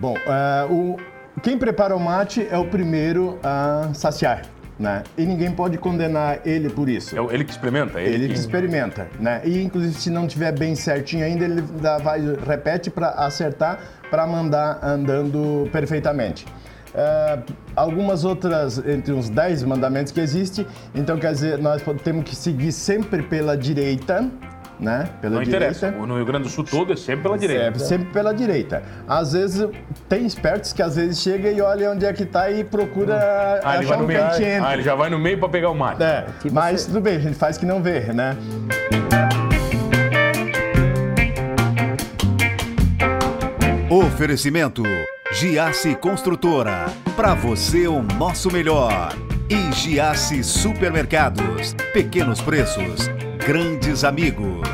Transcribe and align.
Bom, 0.00 0.14
uh, 0.14 0.72
o, 0.72 0.96
quem 1.42 1.58
prepara 1.58 1.96
o 1.96 2.00
mate 2.00 2.46
é 2.48 2.56
o 2.56 2.66
primeiro 2.66 3.38
a 3.42 3.90
saciar. 3.94 4.42
Né? 4.78 5.02
E 5.16 5.26
ninguém 5.26 5.50
pode 5.50 5.76
condenar 5.76 6.38
ele 6.46 6.70
por 6.70 6.88
isso. 6.88 7.18
É 7.18 7.34
ele 7.34 7.42
que 7.42 7.50
experimenta? 7.50 8.00
Ele, 8.00 8.14
ele 8.14 8.28
que... 8.28 8.38
experimenta, 8.38 9.08
né? 9.18 9.40
E 9.44 9.60
inclusive 9.60 9.92
se 9.94 10.08
não 10.08 10.28
tiver 10.28 10.56
bem 10.56 10.76
certinho 10.76 11.24
ainda, 11.24 11.44
ele 11.44 11.62
dá, 11.62 11.98
vai, 11.98 12.20
repete 12.46 12.88
para 12.88 13.08
acertar, 13.08 13.80
para 14.08 14.24
mandar 14.24 14.78
andando 14.80 15.68
perfeitamente. 15.72 16.46
Uh, 16.94 17.52
algumas 17.74 18.24
outras, 18.24 18.78
entre 18.78 19.12
os 19.12 19.28
10 19.28 19.64
mandamentos 19.64 20.12
que 20.12 20.20
existem, 20.20 20.64
então 20.94 21.18
quer 21.18 21.32
dizer, 21.32 21.58
nós 21.58 21.82
temos 22.04 22.22
que 22.24 22.36
seguir 22.36 22.70
sempre 22.70 23.24
pela 23.24 23.56
direita, 23.56 24.30
né? 24.80 25.08
Pela 25.20 25.36
não 25.36 25.42
direita. 25.42 25.66
interessa. 25.66 25.90
No 25.90 26.16
Rio 26.16 26.24
Grande 26.24 26.44
do 26.44 26.50
Sul 26.50 26.64
todo 26.64 26.92
é 26.92 26.96
sempre 26.96 27.22
pela 27.22 27.38
direita. 27.38 27.64
Sempre, 27.64 27.80
sempre 27.80 28.12
pela 28.12 28.32
direita. 28.32 28.82
Às 29.06 29.32
vezes 29.32 29.68
tem 30.08 30.26
espertos 30.26 30.72
que 30.72 30.82
às 30.82 30.96
vezes 30.96 31.20
chega 31.20 31.50
e 31.50 31.60
olha 31.60 31.90
onde 31.90 32.06
é 32.06 32.12
que 32.12 32.22
está 32.22 32.50
e 32.50 32.64
procura 32.64 33.60
ah, 33.62 33.78
achar 33.78 34.00
um 34.00 34.06
cantinho. 34.06 34.64
Ah, 34.64 34.74
ele 34.74 34.82
já 34.82 34.94
vai 34.94 35.10
no 35.10 35.18
meio 35.18 35.38
para 35.38 35.48
pegar 35.48 35.70
o 35.70 35.74
mate. 35.74 36.02
É, 36.02 36.26
mas 36.52 36.86
tudo 36.86 37.00
bem, 37.00 37.16
a 37.16 37.20
gente 37.20 37.36
faz 37.36 37.58
que 37.58 37.66
não 37.66 37.82
vê, 37.82 38.00
né? 38.12 38.36
Oferecimento 43.90 44.82
Giasse 45.32 45.94
Construtora. 45.94 46.86
Para 47.16 47.34
você 47.34 47.88
o 47.88 48.02
nosso 48.02 48.50
melhor. 48.50 49.14
E 49.50 49.72
Giasse 49.72 50.44
Supermercados. 50.44 51.74
Pequenos 51.92 52.40
preços 52.40 53.08
grandes 53.38 54.04
amigos. 54.04 54.68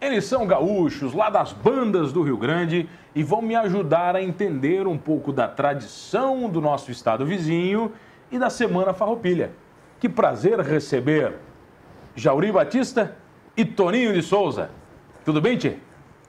Eles 0.00 0.24
são 0.24 0.46
gaúchos 0.46 1.12
lá 1.12 1.28
das 1.28 1.52
bandas 1.52 2.12
do 2.12 2.22
Rio 2.22 2.36
Grande 2.36 2.88
e 3.14 3.22
vão 3.22 3.42
me 3.42 3.56
ajudar 3.56 4.14
a 4.14 4.22
entender 4.22 4.86
um 4.86 4.96
pouco 4.96 5.32
da 5.32 5.48
tradição 5.48 6.48
do 6.48 6.60
nosso 6.60 6.90
estado 6.90 7.26
vizinho 7.26 7.92
e 8.30 8.38
da 8.38 8.50
Semana 8.50 8.94
Farroupilha. 8.94 9.50
Que 9.98 10.08
prazer 10.08 10.60
receber 10.60 11.34
Jauri 12.14 12.52
Batista 12.52 13.16
e 13.56 13.64
Toninho 13.64 14.12
de 14.12 14.22
Souza. 14.22 14.70
Tudo 15.24 15.40
bem, 15.40 15.56
Tchê? 15.56 15.85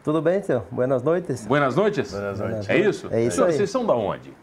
Tudo 0.08 0.22
bem, 0.22 0.42
senhor? 0.42 0.64
Buenas 0.72 1.04
noites. 1.04 1.46
Buenas 1.46 1.76
noites. 1.76 2.12
Buenas 2.14 2.40
noites. 2.40 2.70
É 2.70 2.78
isso? 2.78 3.10
É 3.12 3.22
isso 3.24 3.44
aí. 3.44 3.52
Vocês 3.52 3.70
são 3.70 3.86
da 3.86 3.94
onde? 3.94 4.34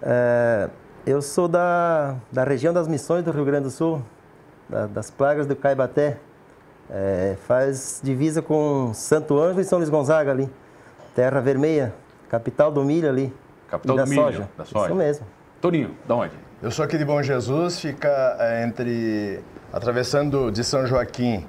É, 0.00 0.70
eu 1.04 1.20
sou 1.20 1.48
da, 1.48 2.14
da 2.30 2.44
região 2.44 2.72
das 2.72 2.86
Missões 2.86 3.24
do 3.24 3.32
Rio 3.32 3.44
Grande 3.44 3.64
do 3.64 3.70
Sul, 3.72 4.00
da, 4.68 4.86
das 4.86 5.10
plagas 5.10 5.44
do 5.44 5.56
Caibaté. 5.56 6.18
É, 6.88 7.36
faz 7.48 8.00
divisa 8.00 8.40
com 8.40 8.92
Santo 8.94 9.40
Ângelo 9.40 9.60
e 9.60 9.64
São 9.64 9.80
Luís 9.80 9.90
Gonzaga 9.90 10.30
ali. 10.30 10.48
Terra 11.16 11.40
Vermelha, 11.40 11.92
capital 12.28 12.70
do 12.70 12.84
milho 12.84 13.08
ali. 13.08 13.34
Capital 13.68 13.96
do 13.96 14.06
milho, 14.06 14.22
soja. 14.22 14.48
da 14.56 14.64
soja. 14.64 14.86
Isso 14.86 14.94
mesmo. 14.94 15.26
Toninho, 15.60 15.96
da 16.06 16.14
onde? 16.14 16.34
Eu 16.62 16.70
sou 16.70 16.84
aqui 16.84 16.96
de 16.96 17.04
Bom 17.04 17.20
Jesus, 17.20 17.80
fica 17.80 18.36
é, 18.38 18.64
entre... 18.64 19.40
atravessando 19.72 20.52
de 20.52 20.62
São 20.62 20.86
Joaquim 20.86 21.44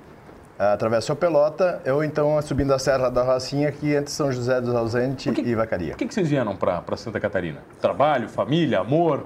atravessa 0.71 1.11
o 1.11 1.15
Pelota, 1.15 1.81
ou 1.91 2.03
então 2.03 2.41
subindo 2.41 2.73
a 2.73 2.79
Serra 2.79 3.09
da 3.09 3.23
Rocinha, 3.23 3.69
aqui 3.69 3.93
entre 3.93 4.11
São 4.11 4.31
José 4.31 4.61
dos 4.61 4.73
Ausentes 4.73 5.33
e 5.37 5.55
Vacaria. 5.55 5.91
Por 5.91 5.97
que, 5.97 6.07
que 6.07 6.13
vocês 6.13 6.29
vieram 6.29 6.55
para 6.55 6.95
Santa 6.95 7.19
Catarina? 7.19 7.59
Trabalho, 7.81 8.29
família, 8.29 8.79
amor? 8.79 9.25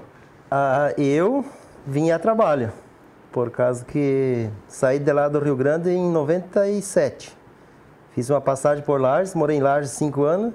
Ah, 0.50 0.92
eu 0.96 1.44
vim 1.86 2.10
a 2.10 2.18
trabalho, 2.18 2.72
por 3.30 3.50
causa 3.50 3.84
que 3.84 4.48
saí 4.66 4.98
de 4.98 5.12
lá 5.12 5.28
do 5.28 5.38
Rio 5.38 5.54
Grande 5.54 5.90
em 5.90 6.10
97. 6.10 7.36
Fiz 8.12 8.30
uma 8.30 8.40
passagem 8.40 8.82
por 8.82 9.00
Lages, 9.00 9.34
morei 9.34 9.58
em 9.58 9.60
Lages 9.60 9.90
cinco 9.90 10.24
anos, 10.24 10.54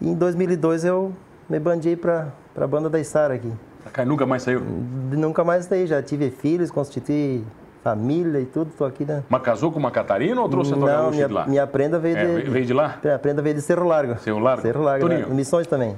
e 0.00 0.08
em 0.08 0.14
2002 0.14 0.84
eu 0.84 1.12
me 1.48 1.58
bandei 1.58 1.96
para 1.96 2.28
a 2.56 2.66
banda 2.66 2.90
da 2.90 3.02
Star 3.02 3.30
aqui. 3.30 3.52
A 3.94 4.04
nunca 4.04 4.26
mais 4.26 4.42
saiu? 4.42 4.60
Nunca 4.60 5.42
mais 5.42 5.64
saí, 5.64 5.86
já 5.86 6.02
tive 6.02 6.30
filhos, 6.30 6.70
constituí 6.70 7.44
família 7.82 8.40
e 8.40 8.46
tudo, 8.46 8.70
estou 8.70 8.86
aqui, 8.86 9.04
né? 9.04 9.22
Mas 9.28 9.42
casou 9.42 9.72
com 9.72 9.78
uma 9.78 9.90
Catarina 9.90 10.40
ou 10.40 10.48
trouxe 10.48 10.72
a 10.72 10.76
tua 10.76 10.92
Não, 10.92 11.10
minha, 11.10 11.26
de 11.26 11.32
lá? 11.32 11.46
minha 11.46 11.66
prenda 11.66 11.98
veio 11.98 12.16
é, 12.16 12.24
de... 12.24 12.50
Veio 12.50 12.66
de 12.66 12.72
lá? 12.72 12.98
Minha 13.02 13.18
prenda 13.18 13.42
veio 13.42 13.54
de 13.54 13.62
Cerro 13.62 13.86
Largo. 13.86 14.18
Cerro 14.18 14.38
Largo? 14.38 14.62
Cerro 14.62 14.82
Largo, 14.82 15.08
né? 15.08 15.26
Missões 15.28 15.66
também. 15.66 15.96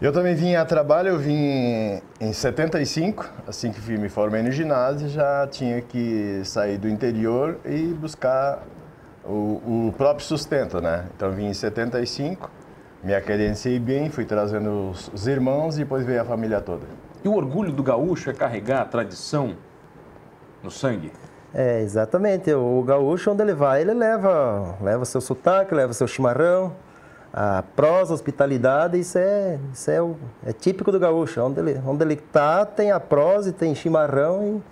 Eu 0.00 0.12
também 0.12 0.34
vim 0.34 0.54
a 0.54 0.64
trabalho, 0.64 1.08
eu 1.08 1.18
vim 1.18 2.00
em 2.20 2.32
75, 2.32 3.30
assim 3.46 3.72
que 3.72 3.80
me 3.92 4.10
formei 4.10 4.42
no 4.42 4.50
ginásio, 4.50 5.08
já 5.08 5.46
tinha 5.50 5.80
que 5.80 6.42
sair 6.44 6.76
do 6.76 6.86
interior 6.86 7.58
e 7.64 7.94
buscar 7.94 8.62
o, 9.24 9.88
o 9.88 9.94
próprio 9.96 10.26
sustento, 10.26 10.82
né? 10.82 11.06
Então 11.16 11.30
vim 11.30 11.46
em 11.46 11.54
75, 11.54 12.50
me 13.02 13.14
acredenciei 13.14 13.78
bem, 13.78 14.10
fui 14.10 14.26
trazendo 14.26 14.90
os, 14.90 15.10
os 15.14 15.26
irmãos 15.26 15.76
e 15.76 15.78
depois 15.78 16.04
veio 16.04 16.20
a 16.20 16.24
família 16.26 16.60
toda. 16.60 16.82
E 17.24 17.28
o 17.28 17.34
orgulho 17.34 17.72
do 17.72 17.82
gaúcho 17.82 18.28
é 18.28 18.34
carregar 18.34 18.82
a 18.82 18.84
tradição 18.84 19.54
no 20.66 20.70
sangue. 20.70 21.10
É, 21.54 21.80
exatamente. 21.80 22.52
O 22.52 22.82
gaúcho, 22.82 23.30
onde 23.30 23.42
ele 23.42 23.54
vai, 23.54 23.80
ele 23.80 23.94
leva, 23.94 24.74
leva 24.80 25.04
seu 25.04 25.20
sotaque, 25.20 25.74
leva 25.74 25.92
seu 25.94 26.06
chimarrão, 26.06 26.74
a 27.32 27.62
prosa, 27.74 28.12
a 28.12 28.14
hospitalidade, 28.14 28.98
isso 28.98 29.16
é, 29.16 29.58
isso 29.72 29.90
é, 29.90 30.02
o, 30.02 30.16
é 30.44 30.52
típico 30.52 30.92
do 30.92 30.98
gaúcho. 30.98 31.40
Onde 31.40 31.60
ele, 31.60 31.80
onde 31.86 32.04
ele 32.04 32.16
tá, 32.16 32.66
tem 32.66 32.90
a 32.90 33.00
prosa, 33.00 33.52
tem 33.52 33.74
chimarrão 33.74 34.62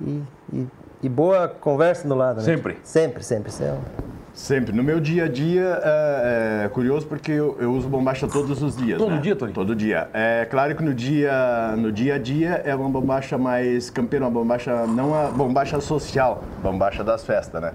e, 0.00 0.04
e, 0.04 0.22
e, 0.52 0.68
e 1.02 1.08
boa 1.08 1.48
conversa 1.48 2.06
do 2.06 2.14
lado. 2.14 2.36
Né? 2.36 2.44
Sempre? 2.44 2.78
Sempre, 2.84 3.24
sempre. 3.24 3.50
sempre. 3.50 4.11
Sempre. 4.34 4.74
No 4.74 4.82
meu 4.82 4.98
dia 4.98 5.24
a 5.24 5.28
dia, 5.28 5.80
é, 5.82 6.62
é 6.64 6.68
curioso 6.68 7.06
porque 7.06 7.32
eu, 7.32 7.56
eu, 7.60 7.72
uso 7.72 7.86
bombacha 7.88 8.26
todos 8.26 8.62
os 8.62 8.76
dias. 8.76 8.98
Todo 8.98 9.10
né? 9.10 9.20
dia, 9.20 9.36
Tony? 9.36 9.52
Todo 9.52 9.76
dia. 9.76 10.08
É 10.14 10.46
claro 10.50 10.74
que 10.74 10.82
no 10.82 10.94
dia, 10.94 11.74
no 11.76 11.92
dia 11.92 12.14
a 12.14 12.18
dia 12.18 12.62
é 12.64 12.74
uma 12.74 12.88
bombacha 12.88 13.36
mais 13.36 13.90
campeira, 13.90 14.24
uma 14.24 14.30
bombacha, 14.30 14.86
não 14.86 15.14
a 15.14 15.28
bombacha 15.28 15.80
social, 15.80 16.42
bombacha 16.62 17.04
das 17.04 17.24
festas, 17.24 17.60
né? 17.60 17.72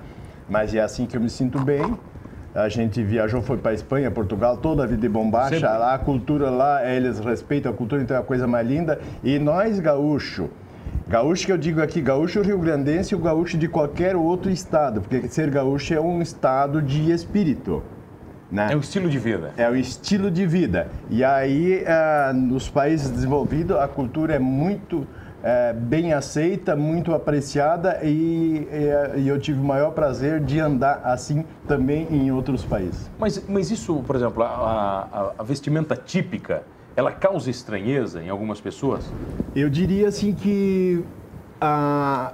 Mas 0.49 0.73
é 0.73 0.79
assim 0.79 1.05
que 1.05 1.15
eu 1.15 1.21
me 1.21 1.29
sinto 1.29 1.59
bem. 1.59 1.97
A 2.55 2.69
gente 2.69 3.03
viajou, 3.03 3.39
foi 3.43 3.57
para 3.57 3.73
Espanha, 3.73 4.09
Portugal, 4.09 4.57
toda 4.57 4.83
a 4.83 4.87
vida 4.87 5.01
de 5.01 5.09
bombacha. 5.09 5.59
Sempre. 5.59 5.69
Lá, 5.69 5.93
a 5.93 5.99
cultura 5.99 6.49
lá, 6.49 6.89
eles 6.89 7.19
respeitam 7.19 7.71
a 7.71 7.75
cultura, 7.75 8.01
então 8.01 8.17
é 8.17 8.19
a 8.19 8.23
coisa 8.23 8.47
mais 8.47 8.67
linda. 8.67 8.99
E 9.23 9.37
nós, 9.37 9.79
gaúcho, 9.79 10.49
Gaúcho 11.09 11.45
que 11.45 11.51
eu 11.53 11.57
digo 11.57 11.81
aqui, 11.81 12.01
gaúcho 12.01 12.41
rio-grandense 12.41 13.13
e 13.13 13.15
o 13.15 13.19
gaúcho 13.19 13.57
de 13.57 13.69
qualquer 13.69 14.13
outro 14.13 14.51
estado, 14.51 14.99
porque 14.99 15.29
ser 15.29 15.49
gaúcho 15.49 15.93
é 15.93 16.01
um 16.01 16.21
estado 16.21 16.81
de 16.81 17.11
espírito. 17.11 17.81
Né? 18.51 18.67
É 18.71 18.75
um 18.75 18.81
estilo 18.81 19.09
de 19.09 19.17
vida. 19.17 19.53
É 19.55 19.69
o 19.69 19.75
estilo 19.75 20.29
de 20.29 20.45
vida. 20.45 20.89
E 21.09 21.23
aí, 21.23 21.81
uh, 21.83 22.33
nos 22.33 22.69
países 22.69 23.09
desenvolvidos, 23.09 23.77
a 23.77 23.87
cultura 23.87 24.35
é 24.35 24.39
muito 24.39 24.97
uh, 24.97 25.07
bem 25.79 26.11
aceita, 26.11 26.75
muito 26.75 27.13
apreciada 27.13 27.99
e, 28.03 28.67
e, 29.15 29.27
eu 29.29 29.39
tive 29.39 29.61
o 29.61 29.63
maior 29.63 29.91
prazer 29.91 30.41
de 30.41 30.59
andar 30.59 31.01
assim 31.05 31.45
também 31.69 32.05
em 32.11 32.31
outros 32.31 32.65
países. 32.65 33.09
Mas, 33.17 33.41
mas 33.47 33.71
isso, 33.71 34.03
por 34.05 34.17
exemplo, 34.17 34.43
a, 34.43 34.47
a, 34.47 35.31
a 35.39 35.43
vestimenta 35.43 35.95
típica 35.95 36.63
ela 36.97 37.11
causa 37.11 37.51
estranheza 37.51 38.23
em 38.23 38.27
algumas 38.27 38.59
pessoas? 38.59 39.05
Eu 39.55 39.69
diria 39.69 40.07
assim 40.07 40.33
que 40.33 41.03
a 41.61 42.33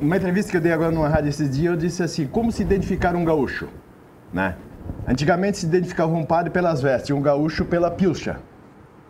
uma 0.00 0.16
entrevista 0.16 0.50
que 0.50 0.56
eu 0.56 0.60
dei 0.60 0.72
agora 0.72 0.92
numa 0.92 1.08
rádio 1.08 1.28
esses 1.30 1.50
dias, 1.50 1.72
eu 1.72 1.76
disse 1.76 2.02
assim, 2.02 2.26
como 2.26 2.52
se 2.52 2.62
identificar 2.62 3.16
um 3.16 3.24
gaúcho, 3.24 3.68
né? 4.32 4.54
Antigamente 5.08 5.58
se 5.58 5.66
identificava 5.66 6.12
um 6.12 6.24
padre 6.24 6.50
pelas 6.50 6.80
vestes, 6.80 7.10
um 7.10 7.20
gaúcho 7.20 7.64
pela 7.64 7.90
pilcha, 7.90 8.38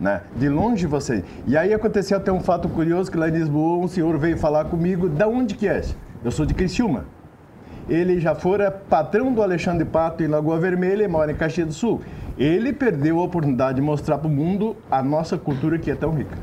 né? 0.00 0.22
De 0.34 0.48
longe 0.48 0.86
você. 0.86 1.22
E 1.46 1.58
aí 1.58 1.74
aconteceu 1.74 2.16
até 2.16 2.32
um 2.32 2.40
fato 2.40 2.66
curioso 2.68 3.10
que 3.10 3.18
lá 3.18 3.28
em 3.28 3.32
Lisboa 3.32 3.84
um 3.84 3.88
senhor 3.88 4.16
veio 4.16 4.38
falar 4.38 4.64
comigo, 4.66 5.10
da 5.10 5.28
onde 5.28 5.56
que 5.56 5.68
é? 5.68 5.82
Eu 6.24 6.30
sou 6.30 6.46
de 6.46 6.54
Criciúma. 6.54 7.04
Ele 7.86 8.18
já 8.18 8.34
fora 8.34 8.70
patrão 8.70 9.30
do 9.30 9.42
Alexandre 9.42 9.84
Pato 9.84 10.22
em 10.22 10.26
Lagoa 10.26 10.58
Vermelha 10.58 11.04
e 11.04 11.08
mora 11.08 11.32
em 11.32 11.34
Caxias 11.34 11.66
do 11.66 11.74
Sul. 11.74 12.00
Ele 12.36 12.72
perdeu 12.72 13.20
a 13.20 13.22
oportunidade 13.22 13.76
de 13.76 13.82
mostrar 13.82 14.18
para 14.18 14.26
o 14.26 14.30
mundo 14.30 14.76
a 14.90 15.02
nossa 15.02 15.38
cultura 15.38 15.78
que 15.78 15.90
é 15.90 15.94
tão 15.94 16.10
rica. 16.10 16.36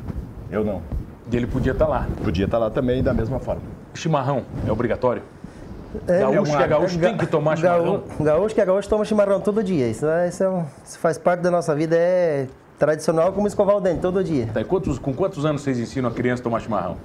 Eu 0.49 0.63
não. 0.63 0.81
E 1.31 1.35
ele 1.35 1.47
podia 1.47 1.73
estar 1.73 1.85
tá 1.85 1.91
lá. 1.91 2.07
Podia 2.23 2.45
estar 2.45 2.57
tá 2.57 2.65
lá 2.65 2.69
também, 2.69 3.03
da 3.03 3.13
mesma 3.13 3.39
forma. 3.39 3.61
Chimarrão 3.93 4.43
é 4.65 4.71
obrigatório? 4.71 5.21
É, 6.07 6.19
gaúcho 6.19 6.57
que 6.57 6.63
é 6.63 6.67
gaúcho 6.67 6.99
tem 6.99 7.17
que 7.17 7.25
tomar 7.25 7.57
chimarrão? 7.57 8.03
Gaúcho 8.19 8.55
que 8.55 8.61
é 8.61 8.65
gaúcho 8.65 8.87
toma 8.87 9.03
chimarrão 9.03 9.41
todo 9.41 9.61
dia. 9.61 9.89
Isso, 9.89 10.05
é, 10.05 10.29
isso, 10.29 10.43
é 10.43 10.49
um, 10.49 10.63
isso 10.85 10.97
faz 10.99 11.17
parte 11.17 11.41
da 11.41 11.51
nossa 11.51 11.75
vida, 11.75 11.97
é 11.97 12.47
tradicional 12.79 13.33
como 13.33 13.45
escovar 13.45 13.75
o 13.75 13.81
dente 13.81 13.99
todo 13.99 14.23
dia. 14.23 14.47
Tá, 14.53 14.63
quantos, 14.63 14.97
com 14.97 15.13
quantos 15.13 15.45
anos 15.45 15.61
vocês 15.61 15.77
ensinam 15.77 16.09
a 16.09 16.13
criança 16.13 16.41
a 16.41 16.43
tomar 16.45 16.61
chimarrão? 16.61 16.95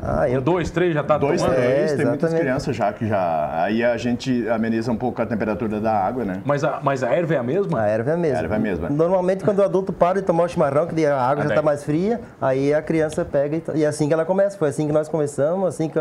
Ah, 0.00 0.28
eu... 0.28 0.40
Dois, 0.40 0.70
três 0.70 0.94
já 0.94 1.00
está 1.00 1.16
Dois, 1.16 1.40
tomando? 1.40 1.56
três, 1.56 1.68
é, 1.68 1.74
tem 1.74 1.84
exatamente. 1.84 2.08
muitas 2.08 2.34
crianças 2.34 2.76
já 2.76 2.92
que 2.92 3.06
já... 3.06 3.62
Aí 3.62 3.84
a 3.84 3.96
gente 3.96 4.48
ameniza 4.48 4.90
um 4.90 4.96
pouco 4.96 5.20
a 5.22 5.26
temperatura 5.26 5.80
da 5.80 5.92
água, 5.92 6.24
né? 6.24 6.42
Mas 6.44 6.64
a, 6.64 6.80
mas 6.82 7.02
a 7.02 7.10
erva 7.10 7.34
é 7.34 7.38
a 7.38 7.42
mesma? 7.42 7.80
A 7.80 7.86
erva 7.86 8.10
é 8.10 8.14
a 8.14 8.16
mesma. 8.16 8.38
A 8.38 8.42
erva 8.42 8.54
é 8.54 8.56
a 8.56 8.60
mesma. 8.60 8.90
Normalmente 8.90 9.44
quando 9.44 9.60
o 9.60 9.62
adulto 9.64 9.92
para 9.92 10.20
de 10.20 10.26
tomar 10.26 10.44
o 10.44 10.48
chimarrão, 10.48 10.86
que 10.86 11.06
a 11.06 11.20
água 11.20 11.44
ah, 11.44 11.46
já 11.46 11.54
está 11.54 11.62
mais 11.62 11.84
fria, 11.84 12.20
aí 12.40 12.74
a 12.74 12.82
criança 12.82 13.24
pega 13.24 13.56
e, 13.56 13.62
e 13.76 13.84
é 13.84 13.86
assim 13.86 14.08
que 14.08 14.14
ela 14.14 14.24
começa. 14.24 14.58
Foi 14.58 14.68
assim 14.68 14.86
que 14.86 14.92
nós 14.92 15.08
começamos, 15.08 15.68
assim 15.68 15.88
que 15.88 15.98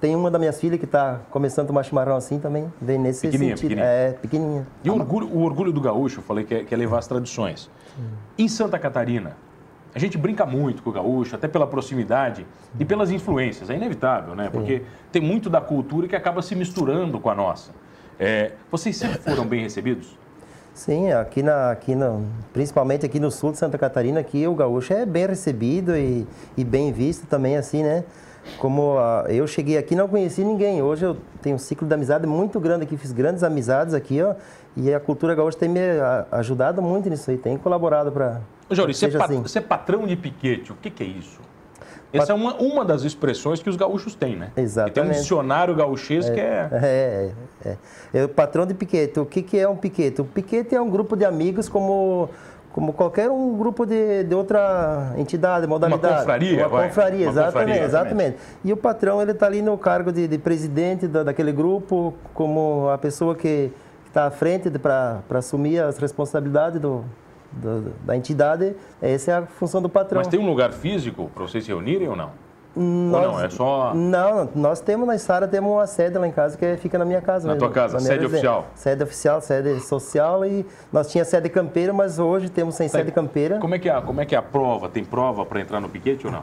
Tem 0.00 0.14
uma 0.14 0.30
das 0.30 0.40
minhas 0.40 0.60
filhas 0.60 0.78
que 0.78 0.84
está 0.84 1.20
começando 1.30 1.64
a 1.64 1.68
tomar 1.68 1.82
chimarrão 1.82 2.16
assim 2.16 2.38
também, 2.38 2.70
vem 2.80 2.98
nesse 2.98 3.22
Pequenininha, 3.22 3.56
sentido. 3.56 3.70
pequenininha. 3.70 3.94
É, 3.94 4.12
pequenininha. 4.12 4.66
E 4.84 4.90
o 4.90 4.94
orgulho, 4.94 5.28
o 5.28 5.42
orgulho 5.42 5.72
do 5.72 5.80
gaúcho, 5.80 6.18
eu 6.18 6.24
falei 6.24 6.44
que 6.44 6.54
é, 6.54 6.64
que 6.64 6.74
é 6.74 6.76
levar 6.76 6.98
as 6.98 7.06
tradições. 7.06 7.70
Em 8.38 8.48
Santa 8.48 8.78
Catarina, 8.78 9.32
a 9.94 9.98
gente 9.98 10.16
brinca 10.16 10.46
muito 10.46 10.82
com 10.82 10.90
o 10.90 10.92
gaúcho, 10.92 11.34
até 11.34 11.46
pela 11.46 11.66
proximidade 11.66 12.46
e 12.78 12.84
pelas 12.84 13.10
influências. 13.10 13.68
É 13.68 13.74
inevitável, 13.74 14.34
né? 14.34 14.48
Porque 14.50 14.82
tem 15.10 15.20
muito 15.20 15.50
da 15.50 15.60
cultura 15.60 16.08
que 16.08 16.16
acaba 16.16 16.40
se 16.40 16.54
misturando 16.54 17.20
com 17.20 17.28
a 17.28 17.34
nossa. 17.34 17.72
É, 18.18 18.52
vocês 18.70 18.96
sempre 18.96 19.18
foram 19.18 19.44
bem 19.44 19.62
recebidos? 19.62 20.16
Sim, 20.74 21.12
aqui, 21.12 21.42
na, 21.42 21.70
aqui 21.70 21.94
no, 21.94 22.24
principalmente 22.52 23.04
aqui 23.04 23.20
no 23.20 23.30
sul 23.30 23.52
de 23.52 23.58
Santa 23.58 23.76
Catarina, 23.76 24.20
aqui 24.20 24.46
o 24.46 24.54
gaúcho 24.54 24.94
é 24.94 25.04
bem 25.04 25.26
recebido 25.26 25.94
e, 25.94 26.26
e 26.56 26.64
bem 26.64 26.90
visto 26.90 27.26
também, 27.26 27.56
assim, 27.58 27.82
né? 27.82 28.04
Como 28.58 28.98
ah, 28.98 29.26
eu 29.28 29.46
cheguei 29.46 29.76
aqui 29.76 29.94
não 29.94 30.08
conheci 30.08 30.42
ninguém, 30.42 30.82
hoje 30.82 31.04
eu 31.04 31.16
tenho 31.42 31.56
um 31.56 31.58
ciclo 31.58 31.86
de 31.86 31.94
amizade 31.94 32.26
muito 32.26 32.58
grande 32.58 32.84
aqui, 32.84 32.96
fiz 32.96 33.12
grandes 33.12 33.42
amizades 33.42 33.94
aqui, 33.94 34.20
ó, 34.22 34.34
e 34.76 34.92
a 34.92 35.00
cultura 35.00 35.34
gaúcha 35.34 35.58
tem 35.58 35.68
me 35.68 35.80
ajudado 36.30 36.80
muito 36.80 37.08
nisso 37.10 37.30
aí, 37.30 37.36
tem 37.36 37.56
colaborado 37.56 38.10
para 38.12 38.40
Jauri, 38.70 38.94
você 38.94 39.06
é, 39.06 39.08
seja 39.08 39.18
pa- 39.18 39.24
assim. 39.26 39.58
é 39.58 39.60
patrão 39.60 40.06
de 40.06 40.16
piquete, 40.16 40.72
o 40.72 40.76
que, 40.76 40.90
que 40.90 41.02
é 41.02 41.06
isso? 41.06 41.40
Essa 42.12 42.32
é 42.32 42.34
uma, 42.34 42.54
uma 42.56 42.84
das 42.84 43.04
expressões 43.04 43.62
que 43.62 43.70
os 43.70 43.76
gaúchos 43.76 44.14
têm, 44.14 44.36
né? 44.36 44.48
E 44.50 44.54
tem 44.56 44.62
um 44.62 44.66
Exatamente. 44.66 45.18
dicionário 45.18 45.74
gaúchês 45.74 46.28
que 46.28 46.38
é... 46.38 46.68
É, 46.70 47.32
é, 47.64 47.70
é. 47.70 47.76
É 48.20 48.24
o 48.24 48.28
patrão 48.28 48.66
de 48.66 48.74
piquete. 48.74 49.18
O 49.18 49.24
que, 49.24 49.40
que 49.40 49.58
é 49.58 49.66
um 49.66 49.76
piquete? 49.76 50.20
O 50.20 50.24
piquete 50.26 50.74
é 50.74 50.80
um 50.80 50.90
grupo 50.90 51.16
de 51.16 51.24
amigos 51.24 51.70
como, 51.70 52.28
como 52.70 52.92
qualquer 52.92 53.30
um 53.30 53.56
grupo 53.56 53.86
de, 53.86 54.24
de 54.24 54.34
outra 54.34 55.14
entidade, 55.16 55.66
modalidade. 55.66 56.18
confraria, 56.18 56.68
Uma 56.68 56.82
confraria, 56.82 57.26
Uma 57.26 57.30
exatamente, 57.32 57.52
confraria, 57.54 57.82
exatamente. 57.84 58.36
E 58.62 58.72
o 58.74 58.76
patrão, 58.76 59.22
ele 59.22 59.30
está 59.32 59.46
ali 59.46 59.62
no 59.62 59.78
cargo 59.78 60.12
de, 60.12 60.28
de 60.28 60.36
presidente 60.36 61.08
da, 61.08 61.22
daquele 61.22 61.50
grupo, 61.50 62.12
como 62.34 62.90
a 62.90 62.98
pessoa 62.98 63.34
que 63.34 63.70
está 64.12 64.26
à 64.26 64.30
frente 64.30 64.70
para 64.78 65.22
assumir 65.30 65.80
as 65.80 65.96
responsabilidades 65.98 66.78
do, 66.78 67.02
do- 67.50 67.92
da 68.04 68.14
entidade. 68.14 68.74
Essa 69.00 69.30
é 69.30 69.34
a 69.38 69.42
função 69.42 69.80
do 69.80 69.88
patrão. 69.88 70.18
Mas 70.20 70.28
tem 70.28 70.38
um 70.38 70.46
lugar 70.46 70.70
físico 70.72 71.30
para 71.34 71.42
vocês 71.44 71.64
se 71.64 71.70
reunirem 71.70 72.08
ou 72.08 72.14
não? 72.14 72.30
ou 72.76 72.82
Nós- 72.82 73.22
não, 73.26 73.40
é 73.40 73.48
só... 73.48 73.92
Não, 73.94 74.48
nós 74.54 74.80
temos 74.80 75.06
na 75.06 75.16
Sara 75.18 75.48
temos 75.48 75.70
uma 75.72 75.86
sede 75.86 76.16
lá 76.18 76.26
em 76.28 76.30
casa 76.30 76.56
que 76.58 76.76
fica 76.76 76.98
na 76.98 77.04
minha 77.06 77.20
casa. 77.22 77.46
Na 77.48 77.54
mesmo, 77.54 77.66
tua 77.66 77.74
casa, 77.74 77.98
sede 78.00 78.20
residência. 78.20 78.36
oficial? 78.50 78.66
Sede 78.74 79.02
oficial, 79.02 79.40
sede 79.40 79.80
social 79.80 80.44
e 80.44 80.66
nós 80.92 81.10
tinha 81.10 81.24
sede 81.24 81.48
campeira, 81.48 81.92
mas 81.94 82.18
hoje 82.18 82.50
temos 82.50 82.74
sem 82.74 82.88
sede 82.88 83.10
campeira. 83.12 83.58
Como 83.58 83.74
é 83.74 83.78
que 83.78 83.88
é, 83.88 83.92
a- 83.94 84.02
como 84.02 84.20
é 84.20 84.26
que 84.26 84.34
é 84.34 84.38
a 84.38 84.42
prova? 84.42 84.88
Tem 84.90 85.04
prova 85.04 85.44
para 85.46 85.60
entrar 85.60 85.80
no 85.80 85.88
piquete 85.88 86.26
ou 86.26 86.32
não? 86.32 86.42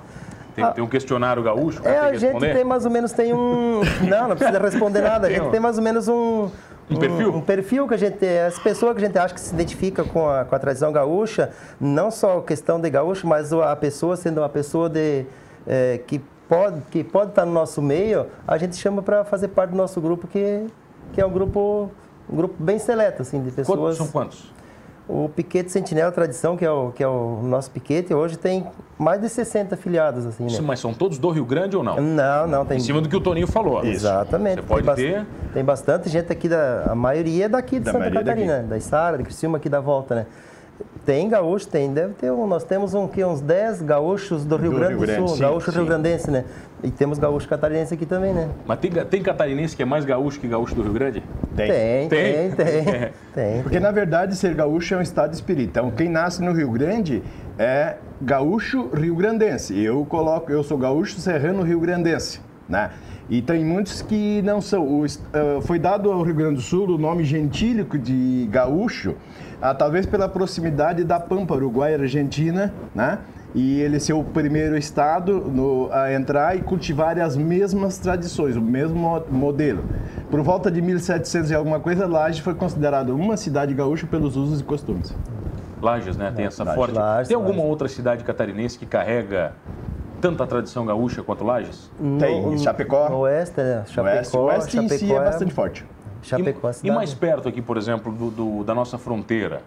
Tem, 0.55 0.65
tem 0.73 0.83
um 0.83 0.87
questionário 0.87 1.41
gaúcho 1.43 1.81
que 1.81 1.87
É, 1.87 1.99
a 1.99 2.13
gente 2.15 2.39
tem 2.39 2.63
mais 2.63 2.83
ou 2.83 2.91
menos 2.91 3.11
tem 3.11 3.31
um. 3.33 3.81
Não, 4.09 4.27
não 4.29 4.35
precisa 4.35 4.59
responder 4.59 5.01
nada. 5.01 5.27
A 5.27 5.29
gente 5.29 5.49
tem 5.51 5.59
mais 5.59 5.77
ou 5.77 5.83
menos 5.83 6.07
um. 6.07 6.49
Um 6.89 6.97
perfil? 6.97 7.35
Um 7.35 7.41
perfil 7.41 7.87
que 7.87 7.93
a 7.93 7.97
gente. 7.97 8.25
As 8.25 8.57
pessoas 8.57 8.95
que 8.95 9.03
a 9.03 9.05
gente 9.07 9.17
acha 9.17 9.33
que 9.33 9.39
se 9.39 9.53
identifica 9.53 10.03
com 10.03 10.27
a, 10.27 10.43
com 10.45 10.55
a 10.55 10.59
tradição 10.59 10.91
gaúcha, 10.91 11.51
não 11.79 12.09
só 12.09 12.39
a 12.39 12.43
questão 12.43 12.79
de 12.81 12.89
gaúcho, 12.89 13.27
mas 13.27 13.53
a 13.53 13.75
pessoa 13.75 14.15
sendo 14.15 14.39
uma 14.39 14.49
pessoa 14.49 14.89
de, 14.89 15.25
eh, 15.67 16.01
que, 16.07 16.19
pode, 16.47 16.81
que 16.89 17.03
pode 17.03 17.29
estar 17.29 17.45
no 17.45 17.51
nosso 17.51 17.81
meio, 17.81 18.25
a 18.47 18.57
gente 18.57 18.75
chama 18.75 19.03
para 19.03 19.23
fazer 19.23 19.49
parte 19.49 19.71
do 19.71 19.77
nosso 19.77 20.01
grupo, 20.01 20.27
que, 20.27 20.65
que 21.13 21.21
é 21.21 21.25
um 21.25 21.31
grupo, 21.31 21.91
um 22.27 22.35
grupo 22.35 22.55
bem 22.57 22.79
seleto, 22.79 23.21
assim, 23.21 23.41
de 23.43 23.51
Quantos, 23.51 23.67
pessoas. 23.67 23.97
são 23.97 24.07
quantos? 24.07 24.51
O 25.09 25.27
Piquete 25.27 25.71
Sentinela 25.71 26.11
Tradição, 26.11 26.55
que 26.55 26.63
é, 26.63 26.69
o, 26.69 26.91
que 26.91 27.03
é 27.03 27.07
o 27.07 27.39
nosso 27.41 27.71
piquete, 27.71 28.13
hoje 28.13 28.37
tem 28.37 28.63
mais 28.95 29.19
de 29.19 29.27
60 29.27 29.75
filiados, 29.75 30.23
assim, 30.23 30.43
né? 30.43 30.59
Mas 30.61 30.79
são 30.79 30.93
todos 30.93 31.17
do 31.17 31.31
Rio 31.31 31.45
Grande 31.45 31.75
ou 31.75 31.81
não? 31.81 31.99
Não, 31.99 32.45
não, 32.45 32.63
tem. 32.63 32.77
Em 32.77 32.79
cima 32.79 33.01
do 33.01 33.09
que 33.09 33.15
o 33.15 33.19
Toninho 33.19 33.47
falou. 33.47 33.83
Exatamente. 33.83 34.61
Você 34.61 34.67
pode 34.67 34.85
tem, 34.95 35.13
ter... 35.13 35.25
tem 35.51 35.63
bastante 35.63 36.09
gente 36.09 36.31
aqui, 36.31 36.47
da, 36.47 36.91
a 36.91 36.93
maioria 36.93 37.45
é 37.45 37.49
daqui 37.49 37.79
de 37.79 37.85
Da 37.85 37.91
Santa 37.91 38.05
maioria 38.05 38.23
Catarina, 38.23 38.61
da 38.61 38.77
Isara, 38.77 39.17
de 39.17 39.23
Criciúma, 39.23 39.57
aqui 39.57 39.67
da 39.67 39.79
volta, 39.79 40.13
né? 40.13 40.25
Tem 41.05 41.27
gaúcho, 41.27 41.67
tem, 41.67 41.91
deve 41.93 42.13
ter, 42.13 42.31
um, 42.31 42.45
nós 42.45 42.63
temos 42.63 42.93
um, 42.93 43.07
que, 43.07 43.23
uns 43.23 43.41
10 43.41 43.81
gaúchos 43.81 44.45
do 44.45 44.55
Rio 44.57 44.71
Do 44.71 44.77
Grande 44.77 44.93
Rio 44.93 44.99
do 44.99 45.05
Grande, 45.05 45.27
Sul, 45.27 45.35
sim, 45.35 45.41
gaúcho 45.41 45.71
sim. 45.71 45.77
rio-grandense, 45.77 46.29
né? 46.29 46.45
E 46.83 46.91
temos 46.91 47.17
gaúcho 47.17 47.47
catarinense 47.47 47.93
aqui 47.93 48.05
também, 48.05 48.33
né? 48.33 48.49
Mas 48.65 48.79
tem, 48.79 48.91
tem 48.91 49.21
catarinense 49.21 49.75
que 49.75 49.81
é 49.81 49.85
mais 49.85 50.05
gaúcho 50.05 50.39
que 50.39 50.47
gaúcho 50.47 50.75
do 50.75 50.81
Rio 50.81 50.93
Grande? 50.93 51.23
Tem. 51.55 51.67
Tem, 51.67 52.09
Tem? 52.09 52.51
tem, 52.51 52.83
tem. 52.83 53.09
tem, 53.33 53.63
Porque, 53.63 53.79
na 53.79 53.91
verdade, 53.91 54.35
ser 54.35 54.53
gaúcho 54.53 54.93
é 54.93 54.97
um 54.97 55.01
estado 55.01 55.31
de 55.31 55.35
espírito. 55.37 55.69
Então, 55.69 55.91
quem 55.91 56.09
nasce 56.09 56.41
no 56.41 56.53
Rio 56.53 56.69
Grande 56.71 57.23
é 57.57 57.95
gaúcho 58.21 58.89
rio-grandense. 58.93 59.77
Eu 59.81 60.05
coloco, 60.05 60.51
eu 60.51 60.63
sou 60.63 60.77
gaúcho 60.77 61.19
serrano 61.19 61.63
rio-grandense, 61.63 62.39
né? 62.69 62.91
E 63.29 63.41
tem 63.41 63.63
muitos 63.65 64.01
que 64.01 64.41
não 64.43 64.61
são. 64.61 64.83
O 64.87 65.05
eh, 65.05 65.59
foi 65.61 65.77
dado 65.79 66.11
ao 66.11 66.21
Rio 66.23 66.33
Grande 66.35 66.55
do 66.55 66.61
Sul 66.61 66.87
o 66.89 66.97
nome 66.97 67.23
gentílico 67.23 67.97
de 67.97 68.47
gaúcho, 68.51 69.15
ah, 69.61 69.73
talvez 69.73 70.05
pela 70.05 70.27
proximidade 70.29 71.03
da 71.03 71.19
Pampa, 71.19 71.55
Uruguai 71.55 71.91
e 71.91 71.95
Argentina, 71.95 72.73
né? 72.93 73.19
E 73.53 73.81
ele 73.81 73.99
ser 73.99 74.13
o 74.13 74.23
primeiro 74.23 74.77
estado 74.77 75.39
no- 75.41 75.89
a 75.91 76.13
entrar 76.13 76.55
e 76.55 76.61
cultivar 76.61 77.17
as 77.19 77.35
mesmas 77.35 77.97
tradições, 77.97 78.55
o 78.55 78.61
mesmo 78.61 78.95
mo- 78.95 79.23
modelo. 79.31 79.83
Por 80.29 80.41
volta 80.43 80.69
de 80.69 80.79
1700 80.81 81.49
e 81.49 81.55
alguma 81.55 81.79
coisa, 81.79 82.05
Laje 82.07 82.43
foi 82.43 82.53
considerada 82.53 83.13
uma 83.13 83.35
cidade 83.37 83.73
gaúcha 83.73 84.05
pelos 84.05 84.35
usos 84.35 84.61
e 84.61 84.63
costumes. 84.63 85.15
Lages, 85.81 86.15
né? 86.15 86.31
Tem 86.35 86.45
essa 86.45 86.63
Lages, 86.63 86.75
forte. 86.79 86.95
Lages, 86.95 87.27
tem 87.27 87.35
alguma 87.35 87.55
Lages. 87.55 87.69
outra 87.71 87.87
cidade 87.87 88.23
catarinense 88.23 88.77
que 88.77 88.85
carrega 88.85 89.53
tanta 90.19 90.45
tradição 90.45 90.85
gaúcha 90.85 91.23
quanto 91.23 91.43
Lages? 91.43 91.89
Tem, 92.19 92.57
Chapecó. 92.57 93.09
No 93.09 93.19
oeste, 93.19 93.59
né? 93.61 93.83
O 93.85 93.89
Chapecó, 93.91 94.15
oeste, 94.17 94.37
o 94.37 94.41
oeste 94.41 94.77
em 94.79 94.87
si 94.89 94.97
Chapecó 94.99 95.21
é 95.21 95.25
bastante 95.25 95.53
forte. 95.53 95.85
Chapecó, 96.21 96.67
a 96.67 96.71
E, 96.83 96.87
e 96.87 96.91
mais 96.91 97.13
perto 97.13 97.47
aqui, 97.47 97.61
por 97.61 97.77
exemplo, 97.77 98.11
do, 98.11 98.29
do- 98.29 98.63
da 98.63 98.75
nossa 98.75 98.97
fronteira, 98.97 99.61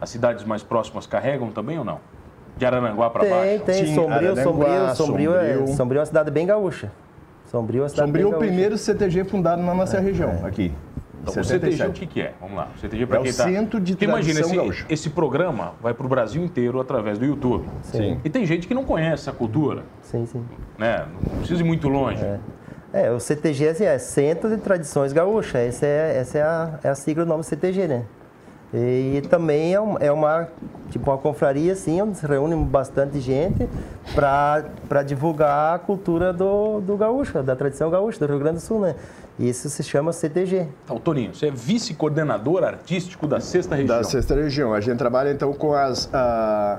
as 0.00 0.08
cidades 0.10 0.44
mais 0.44 0.62
próximas 0.62 1.06
carregam 1.06 1.50
também 1.50 1.78
ou 1.78 1.84
não? 1.84 1.98
De 2.56 2.64
Araranguá 2.66 3.10
para 3.10 3.22
Tem, 3.22 3.30
baixo? 3.30 3.64
tem. 3.64 3.86
Sim, 3.86 3.94
Sombrio, 3.94 4.36
Sombrio, 4.36 4.94
Sombrio, 4.94 5.34
é, 5.34 5.66
Sombrio. 5.66 5.98
É 5.98 6.00
uma 6.00 6.06
cidade 6.06 6.30
bem 6.30 6.46
gaúcha. 6.46 6.90
Sombrio 7.50 7.80
é 7.80 7.82
uma 7.82 7.88
cidade 7.88 8.08
Sombrio 8.08 8.20
é 8.20 8.24
bem 8.24 8.28
o 8.28 8.30
gaúcha. 8.32 8.46
primeiro 8.48 8.78
CTG 8.78 9.24
fundado 9.24 9.62
na 9.62 9.74
nossa 9.74 9.98
região, 9.98 10.44
aqui. 10.44 10.72
Então, 11.22 11.34
em 11.34 11.40
o 11.40 11.44
CTG, 11.44 11.66
o 11.66 11.76
77. 11.76 12.00
que, 12.00 12.06
que 12.06 12.20
é? 12.20 12.34
Vamos 12.40 12.56
lá. 12.56 12.68
O 12.74 12.78
CTG, 12.78 13.06
para 13.06 13.16
É 13.16 13.20
o 13.20 13.22
quem 13.24 13.32
tá... 13.32 13.44
Centro 13.44 13.80
de 13.80 13.92
Porque 13.92 14.04
imagina, 14.04 14.40
esse, 14.40 14.84
esse 14.88 15.10
programa 15.10 15.74
vai 15.80 15.92
para 15.92 16.06
o 16.06 16.08
Brasil 16.08 16.42
inteiro 16.42 16.80
através 16.80 17.18
do 17.18 17.24
YouTube. 17.24 17.68
Sim. 17.82 18.18
E 18.24 18.30
tem 18.30 18.46
gente 18.46 18.66
que 18.66 18.74
não 18.74 18.84
conhece 18.84 19.28
essa 19.28 19.32
cultura, 19.32 19.84
Sim, 20.02 20.26
sim. 20.26 20.42
né? 20.78 21.06
Não 21.30 21.38
precisa 21.38 21.60
ir 21.60 21.64
muito 21.64 21.88
longe. 21.88 22.24
É, 22.92 23.10
o 23.10 23.20
CTG 23.20 23.68
assim, 23.68 23.84
é 23.84 23.98
Centro 23.98 24.48
de 24.50 24.56
Tradições 24.56 25.12
Gaúchas. 25.12 25.54
Essa 25.60 25.86
é, 25.86 26.16
essa 26.18 26.38
é, 26.38 26.42
a, 26.42 26.78
é 26.82 26.88
a 26.88 26.94
sigla 26.94 27.24
do 27.24 27.28
nome 27.28 27.44
CTG, 27.44 27.86
né? 27.86 28.04
E 28.72 29.20
também 29.28 29.74
é, 29.74 29.80
um- 29.80 29.96
é 29.98 30.12
uma, 30.12 30.46
tipo, 30.90 31.10
uma 31.10 31.18
confraria, 31.18 31.72
assim, 31.72 32.00
onde 32.00 32.18
se 32.18 32.26
reúne 32.26 32.54
bastante 32.64 33.18
gente 33.20 33.68
para 34.14 35.02
divulgar 35.04 35.74
a 35.74 35.78
cultura 35.78 36.32
do, 36.32 36.80
do 36.80 36.96
gaúcho, 36.96 37.42
da 37.42 37.56
tradição 37.56 37.90
gaúcha, 37.90 38.18
do 38.20 38.26
Rio 38.30 38.38
Grande 38.38 38.56
do 38.56 38.60
Sul, 38.62 38.80
né? 38.80 38.94
E 39.38 39.48
isso 39.48 39.68
se 39.70 39.82
chama 39.82 40.12
CTG. 40.12 40.68
Então, 40.84 40.98
Toninho, 40.98 41.34
você 41.34 41.46
é 41.46 41.50
vice-coordenador 41.50 42.62
artístico 42.62 43.26
da 43.26 43.40
sexta 43.40 43.74
região. 43.74 43.96
Da 43.98 44.04
sexta 44.04 44.34
região. 44.34 44.72
A 44.74 44.80
gente 44.80 44.98
trabalha 44.98 45.30
então 45.32 45.52
com 45.52 45.72
as. 45.72 46.08
ah, 46.12 46.78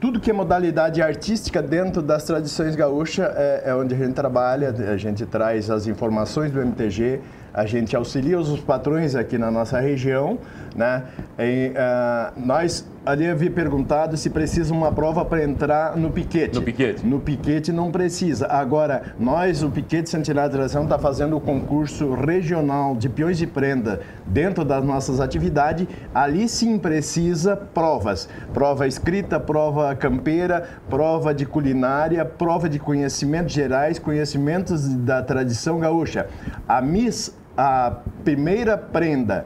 tudo 0.00 0.18
que 0.20 0.30
é 0.30 0.32
modalidade 0.34 1.00
artística 1.00 1.62
dentro 1.62 2.02
das 2.02 2.24
tradições 2.24 2.74
gaúchas 2.76 3.24
é, 3.36 3.62
é 3.66 3.74
onde 3.74 3.94
a 3.94 3.96
gente 3.98 4.12
trabalha, 4.14 4.68
a 4.70 4.96
gente 4.96 5.24
traz 5.24 5.70
as 5.70 5.86
informações 5.86 6.50
do 6.50 6.60
MTG, 6.60 7.20
a 7.52 7.66
gente 7.66 7.94
auxilia 7.94 8.38
os 8.38 8.60
patrões 8.60 9.14
aqui 9.14 9.36
na 9.36 9.50
nossa 9.50 9.78
região, 9.78 10.38
né? 10.74 11.04
E, 11.38 11.72
ah, 11.76 12.32
nós 12.36 12.86
ali 13.04 13.26
havia 13.26 13.50
perguntado 13.50 14.16
se 14.16 14.30
precisa 14.30 14.72
uma 14.72 14.92
prova 14.92 15.24
para 15.24 15.42
entrar 15.42 15.96
no 15.96 16.10
piquete. 16.10 16.54
No 16.54 16.62
piquete. 16.62 17.06
No 17.06 17.20
piquete 17.20 17.72
não 17.72 17.90
precisa. 17.90 18.46
Agora, 18.46 19.14
nós, 19.18 19.62
o 19.62 19.70
Piquete 19.70 20.08
Centenário 20.08 20.50
de 20.50 20.56
Tradição, 20.56 20.84
está 20.84 20.98
fazendo 20.98 21.36
o 21.36 21.40
concurso 21.40 22.14
regional 22.14 22.94
de 22.94 23.08
peões 23.08 23.38
de 23.38 23.46
prenda 23.46 24.00
dentro 24.26 24.64
das 24.64 24.84
nossas 24.84 25.20
atividades. 25.20 25.86
Ali 26.14 26.48
sim 26.48 26.78
precisa 26.78 27.56
provas. 27.56 28.28
Prova 28.54 28.86
escrita, 28.86 29.40
prova 29.40 29.94
campeira, 29.94 30.68
prova 30.88 31.34
de 31.34 31.44
culinária, 31.44 32.24
prova 32.24 32.68
de 32.68 32.78
conhecimentos 32.78 33.52
gerais, 33.52 33.98
conhecimentos 33.98 34.88
da 34.88 35.22
tradição 35.22 35.80
gaúcha. 35.80 36.28
A 36.68 36.80
Miss, 36.80 37.34
a 37.56 37.96
primeira 38.24 38.76
prenda 38.78 39.44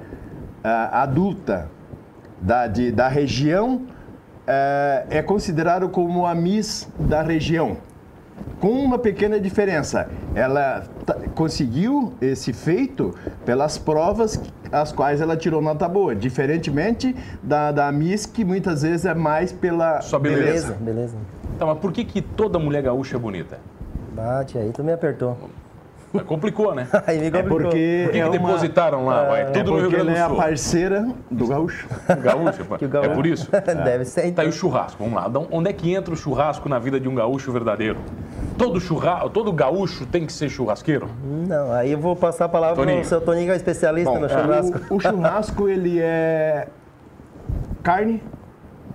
ah, 0.62 1.02
adulta 1.02 1.68
da, 2.40 2.66
de- 2.66 2.92
da 2.92 3.08
região 3.08 3.82
é, 4.46 5.06
é 5.10 5.22
considerado 5.22 5.88
como 5.88 6.26
a 6.26 6.34
Miss 6.34 6.88
da 6.98 7.22
região. 7.22 7.78
Com 8.60 8.70
uma 8.70 8.98
pequena 8.98 9.40
diferença, 9.40 10.08
ela 10.34 10.84
conseguiu 11.34 12.12
esse 12.20 12.52
feito 12.52 13.14
pelas 13.44 13.76
provas 13.78 14.40
as 14.72 14.92
quais 14.92 15.20
ela 15.20 15.36
tirou 15.36 15.60
nota 15.62 15.88
boa, 15.88 16.14
diferentemente 16.14 17.14
da, 17.42 17.70
da 17.72 17.92
Miss, 17.92 18.26
que 18.26 18.44
muitas 18.44 18.82
vezes 18.82 19.04
é 19.06 19.14
mais 19.14 19.52
pela 19.52 20.00
Só 20.00 20.18
beleza. 20.18 20.74
Beleza, 20.74 20.76
beleza. 20.80 21.16
Então, 21.54 21.68
mas 21.68 21.78
por 21.78 21.92
que, 21.92 22.04
que 22.04 22.20
toda 22.20 22.58
mulher 22.58 22.82
gaúcha 22.82 23.16
é 23.16 23.18
bonita? 23.18 23.58
Bate 24.12 24.58
aí, 24.58 24.70
tu 24.72 24.82
me 24.82 24.92
apertou. 24.92 25.36
Complicou, 26.26 26.74
né? 26.74 26.86
Aí 27.06 27.18
me 27.18 27.26
É 27.26 27.30
complicou. 27.30 27.58
porque 27.58 28.02
Por 28.04 28.12
que, 28.12 28.18
é 28.18 28.22
que 28.22 28.22
uma- 28.22 28.30
depositaram 28.30 29.04
lá? 29.04 29.24
Vai, 29.24 29.42
É 29.42 29.44
tudo 29.46 29.70
no 29.72 29.76
Rio 29.78 29.90
porque 29.90 30.00
ela 30.00 30.12
é 30.12 30.20
a 30.22 30.30
parceira 30.30 31.08
do 31.30 31.46
gaúcho. 31.46 31.86
Gaúcho. 32.22 32.64
Que 32.78 32.84
o 32.84 32.86
É 32.86 32.88
gaúcho- 32.88 33.10
por 33.12 33.26
isso? 33.26 33.50
Deve 33.84 34.04
ser, 34.04 34.22
Tá 34.22 34.26
então. 34.28 34.42
aí 34.44 34.48
o 34.48 34.52
churrasco, 34.52 35.02
vamos 35.02 35.20
lá. 35.20 35.26
Então, 35.28 35.46
Onde 35.50 35.68
é 35.70 35.72
que 35.72 35.92
entra 35.94 36.14
o 36.14 36.16
churrasco 36.16 36.68
na 36.68 36.78
vida 36.78 36.98
de 36.98 37.08
um 37.08 37.14
gaúcho 37.14 37.52
verdadeiro? 37.52 37.98
Todo 38.56 38.80
churrasco, 38.80 39.28
todo 39.30 39.52
gaúcho 39.52 40.06
tem 40.06 40.24
que 40.24 40.32
ser 40.32 40.48
churrasqueiro? 40.48 41.08
Não, 41.46 41.72
aí 41.72 41.92
eu 41.92 41.98
vou 41.98 42.16
passar 42.16 42.46
a 42.46 42.48
palavra 42.48 42.76
Toninho. 42.76 43.00
pro 43.00 43.08
seu 43.08 43.20
Toninho, 43.20 43.46
que 43.46 43.52
é 43.52 43.56
especialista 43.56 44.10
Bom, 44.10 44.20
no 44.20 44.28
churrasco. 44.28 44.80
O, 44.90 44.96
o 44.96 45.00
churrasco, 45.00 45.68
ele 45.68 45.98
é 46.00 46.68
carne, 47.82 48.22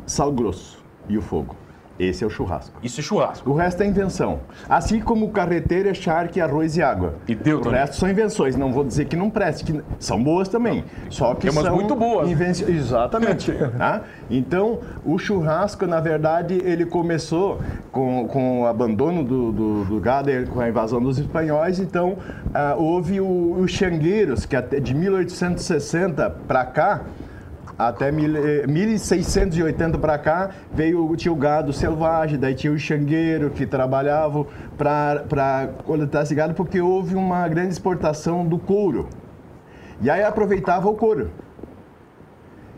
sal 0.06 0.32
grosso 0.32 0.84
e 1.08 1.18
o 1.18 1.22
fogo. 1.22 1.56
Esse 2.04 2.24
é 2.24 2.28
o 2.28 2.30
churrasco. 2.30 2.80
Isso 2.82 3.00
é 3.00 3.04
churrasco. 3.04 3.50
O 3.50 3.54
resto 3.54 3.84
é 3.84 3.86
invenção. 3.86 4.40
Assim 4.68 5.00
como 5.00 5.30
carreteira, 5.30 5.94
charque, 5.94 6.42
arroz 6.42 6.76
e 6.76 6.82
água. 6.82 7.14
E 7.28 7.36
deu, 7.36 7.58
O 7.58 7.62
Toninho. 7.62 7.80
resto 7.80 7.98
são 7.98 8.10
invenções. 8.10 8.56
Não 8.56 8.72
vou 8.74 8.84
dizer 8.84 9.06
que 9.06 9.16
não 9.16 9.30
preste, 9.30 9.64
que 9.64 9.82
são 10.00 10.22
boas 10.24 10.48
também. 10.48 10.84
Só 11.10 11.36
que 11.36 11.42
Tem 11.42 11.52
umas 11.52 11.64
são 11.66 11.76
muito 11.76 11.96
boas. 11.96 12.30
invenci- 12.30 12.64
Exatamente. 12.72 13.52
tá? 13.78 14.02
Então, 14.30 14.80
o 15.06 15.18
churrasco, 15.20 15.86
na 15.86 16.00
verdade, 16.00 16.60
ele 16.64 16.86
começou 16.86 17.60
com, 17.92 18.28
com 18.28 18.62
o 18.62 18.66
abandono 18.66 19.24
do, 19.24 19.52
do, 19.52 19.86
do 19.86 20.00
gado, 20.00 20.30
e 20.32 20.46
com 20.48 20.60
a 20.60 20.68
invasão 20.70 21.00
dos 21.02 21.20
espanhóis. 21.20 21.80
Então, 21.80 22.18
ah, 22.54 22.76
houve 22.78 23.22
o- 23.22 23.58
os 23.60 23.72
xangueiros, 23.72 24.46
que 24.46 24.56
até 24.56 24.80
de 24.80 24.96
1860 24.96 26.30
para 26.48 26.66
cá, 26.66 27.02
até 27.88 28.12
mil- 28.12 28.36
eh, 28.38 28.66
1680 28.68 29.98
para 29.98 30.18
cá, 30.18 30.50
veio, 30.74 31.16
tinha 31.16 31.32
o 31.32 31.36
gado 31.36 31.72
selvagem, 31.74 32.38
daí 32.40 32.54
tinha 32.54 32.72
o 32.72 32.78
xangueiro 32.78 33.50
que 33.50 33.66
trabalhavam 33.66 34.46
para 34.78 35.70
coletar 35.86 36.24
esse 36.24 36.36
gado, 36.36 36.54
porque 36.54 36.80
houve 36.82 37.16
uma 37.16 37.48
grande 37.48 37.70
exportação 37.74 38.46
do 38.46 38.58
couro. 38.58 39.08
E 40.02 40.10
aí 40.10 40.24
aproveitava 40.24 40.90
o 40.90 40.96
couro. 40.96 41.30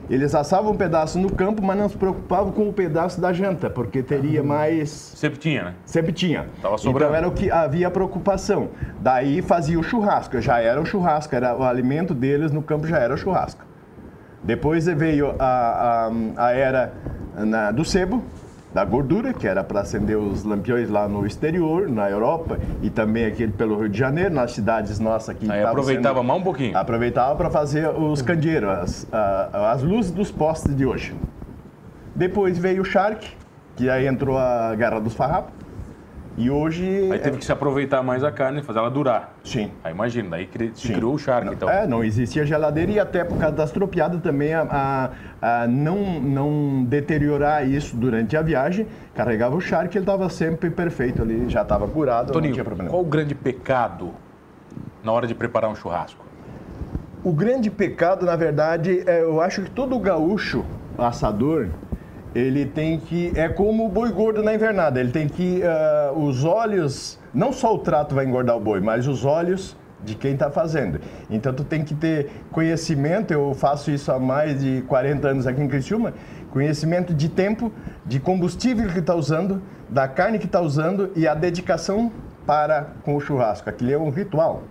Eles 0.10 0.36
assavam 0.36 0.74
um 0.74 0.76
pedaço 0.76 1.18
no 1.18 1.32
campo, 1.32 1.62
mas 1.64 1.78
não 1.78 1.88
se 1.88 1.96
preocupavam 1.98 2.52
com 2.52 2.68
o 2.68 2.74
pedaço 2.74 3.22
da 3.22 3.32
janta, 3.32 3.70
porque 3.70 4.04
teria 4.04 4.44
mais 4.44 4.90
Sempre 4.90 5.40
tinha, 5.40 5.64
né? 5.64 5.74
Sempre 5.86 6.12
tinha. 6.12 6.48
Tava 6.62 6.78
sobrando. 6.78 7.06
Então 7.06 7.16
era 7.16 7.28
o 7.28 7.32
que 7.32 7.50
havia 7.50 7.90
preocupação. 7.90 8.68
Daí 9.00 9.42
fazia 9.42 9.80
o 9.80 9.84
churrasco, 9.84 10.42
já 10.42 10.60
era 10.60 10.80
o 10.82 10.86
churrasco, 10.86 11.34
era 11.34 11.56
o 11.56 11.64
alimento 11.64 12.14
deles 12.14 12.52
no 12.52 12.62
campo 12.62 12.86
já 12.86 12.98
era 13.00 13.14
o 13.14 13.18
churrasco. 13.18 13.64
Depois 14.44 14.86
veio 14.86 15.36
a, 15.40 16.10
a, 16.38 16.46
a 16.48 16.52
era 16.52 16.94
na- 17.36 17.72
do 17.72 17.86
sebo, 17.86 18.22
da 18.74 18.84
gordura, 18.84 19.34
que 19.34 19.48
era 19.48 19.64
para 19.64 19.82
acender 19.82 20.18
os 20.18 20.44
lampiões 20.44 20.90
lá 20.90 21.08
no 21.08 21.26
exterior, 21.28 21.88
na 21.88 22.10
Europa, 22.10 22.58
e 22.82 22.90
também 22.90 23.26
aqui 23.26 23.48
pelo 23.48 23.80
Rio 23.80 23.88
de 23.90 23.98
Janeiro, 24.00 24.34
nas 24.34 24.52
cidades 24.52 25.00
nossas 25.00 25.30
aqui. 25.30 25.46
Aí 25.50 25.60
tava 25.60 25.70
aproveitava 25.72 26.16
sendo- 26.20 26.28
mais 26.28 26.40
um 26.42 26.44
pouquinho. 26.44 26.78
Aproveitava 26.78 27.36
para 27.36 27.50
fazer 27.52 27.88
os 27.88 28.22
candeeiros, 28.22 28.70
as, 28.70 29.08
as 29.54 29.84
luzes 29.84 30.12
dos 30.12 30.32
postes 30.32 30.76
de 30.76 30.86
hoje. 30.86 31.14
Depois 32.16 32.58
veio 32.58 32.82
o 32.82 32.86
Shark, 32.86 33.26
que 33.76 33.90
aí 33.90 34.08
entrou 34.08 34.38
a 34.38 34.74
Guerra 34.76 35.00
dos 35.00 35.14
Farrapos. 35.14 35.54
E 36.36 36.50
hoje. 36.50 37.10
Aí 37.12 37.20
teve 37.20 37.38
que 37.38 37.46
se 37.46 37.52
aproveitar 37.52 38.02
mais 38.02 38.24
a 38.24 38.32
carne 38.32 38.60
e 38.60 38.64
fazer 38.64 38.80
ela 38.80 38.90
durar. 38.90 39.34
Sim. 39.44 39.72
Aí 39.84 39.94
imagina, 39.94 40.32
daí 40.32 40.48
cri- 40.48 40.72
se 40.74 40.92
criou 40.92 41.14
o 41.14 41.20
charque, 41.20 41.46
Não- 41.46 41.54
então. 41.54 41.70
É, 41.70 41.86
não 41.86 42.04
existia 42.04 42.44
geladeira 42.46 42.92
e 42.92 43.00
até 43.00 43.24
por 43.24 43.38
causa 43.38 43.56
das 43.56 43.72
tropiadas 43.72 44.20
também 44.22 44.52
a, 44.54 44.64
a- 45.42 45.62
a 45.64 45.68
não, 45.68 46.20
não 46.20 46.84
deteriorar 46.86 47.68
isso 47.68 47.96
durante 47.96 48.36
a 48.36 48.42
viagem, 48.42 48.88
carregava 49.14 49.56
o 49.56 49.62
charque, 49.62 49.96
ele 49.98 50.04
estava 50.04 50.28
sempre 50.30 50.72
perfeito 50.72 51.22
ali, 51.22 51.48
já 51.50 51.62
estava 51.62 51.88
curado, 51.88 52.28
não 52.28 52.34
Toninho, 52.34 52.54
tinha 52.54 52.66
problema. 52.66 52.90
qual 52.90 53.04
o 53.04 53.06
grande 53.06 53.36
pecado 53.36 54.12
na 55.04 55.12
hora 55.12 55.28
de 55.28 55.36
preparar 55.36 55.70
um 55.70 55.76
churrasco? 55.76 56.26
O 57.24 57.32
grande 57.32 57.70
pecado, 57.70 58.26
na 58.26 58.36
verdade, 58.36 59.04
é, 59.06 59.22
eu 59.22 59.40
acho 59.40 59.62
que 59.62 59.70
todo 59.70 59.98
gaúcho 60.00 60.66
assador, 60.98 61.68
ele 62.36 62.66
tem 62.66 63.00
que. 63.00 63.32
É 63.36 63.48
como 63.50 63.86
o 63.86 63.90
boi 63.90 64.12
gordo 64.12 64.42
na 64.42 64.54
invernada. 64.54 65.00
Ele 65.00 65.12
tem 65.12 65.28
que. 65.28 65.62
ah, 65.64 66.12
os 66.16 66.44
olhos. 66.44 67.20
Não 67.34 67.52
só 67.52 67.74
o 67.74 67.80
trato 67.80 68.16
vai 68.16 68.26
engordar 68.26 68.56
o 68.56 68.60
boi, 68.60 68.80
mas 68.80 69.08
os 69.08 69.26
olhos 69.26 69.76
de 70.04 70.16
quem 70.16 70.34
está 70.34 70.52
fazendo. 70.52 71.00
Então 71.30 71.54
tu 71.54 71.64
tem 71.64 71.84
que 71.84 71.96
ter 71.96 72.30
conhecimento, 72.52 73.32
eu 73.32 73.54
faço 73.54 73.90
isso 73.90 74.12
há 74.12 74.20
mais 74.20 74.62
de 74.62 74.84
40 74.88 75.28
anos 75.28 75.48
aqui 75.48 75.62
em 75.62 75.68
Criciúma, 75.68 76.14
conhecimento 76.52 77.14
de 77.14 77.30
tempo, 77.30 77.72
de 78.06 78.20
combustível 78.20 78.90
que 78.90 79.00
está 79.00 79.16
usando, 79.16 79.62
da 79.90 80.08
carne 80.08 80.40
que 80.40 80.46
está 80.46 80.62
usando 80.62 81.12
e 81.16 81.28
a 81.28 81.34
dedicação 81.34 82.12
para 82.46 82.88
com 83.04 83.16
o 83.16 83.20
churrasco. 83.20 83.70
Aquilo 83.70 83.92
é 83.92 83.98
um 83.98 84.10
ritual. 84.10 84.64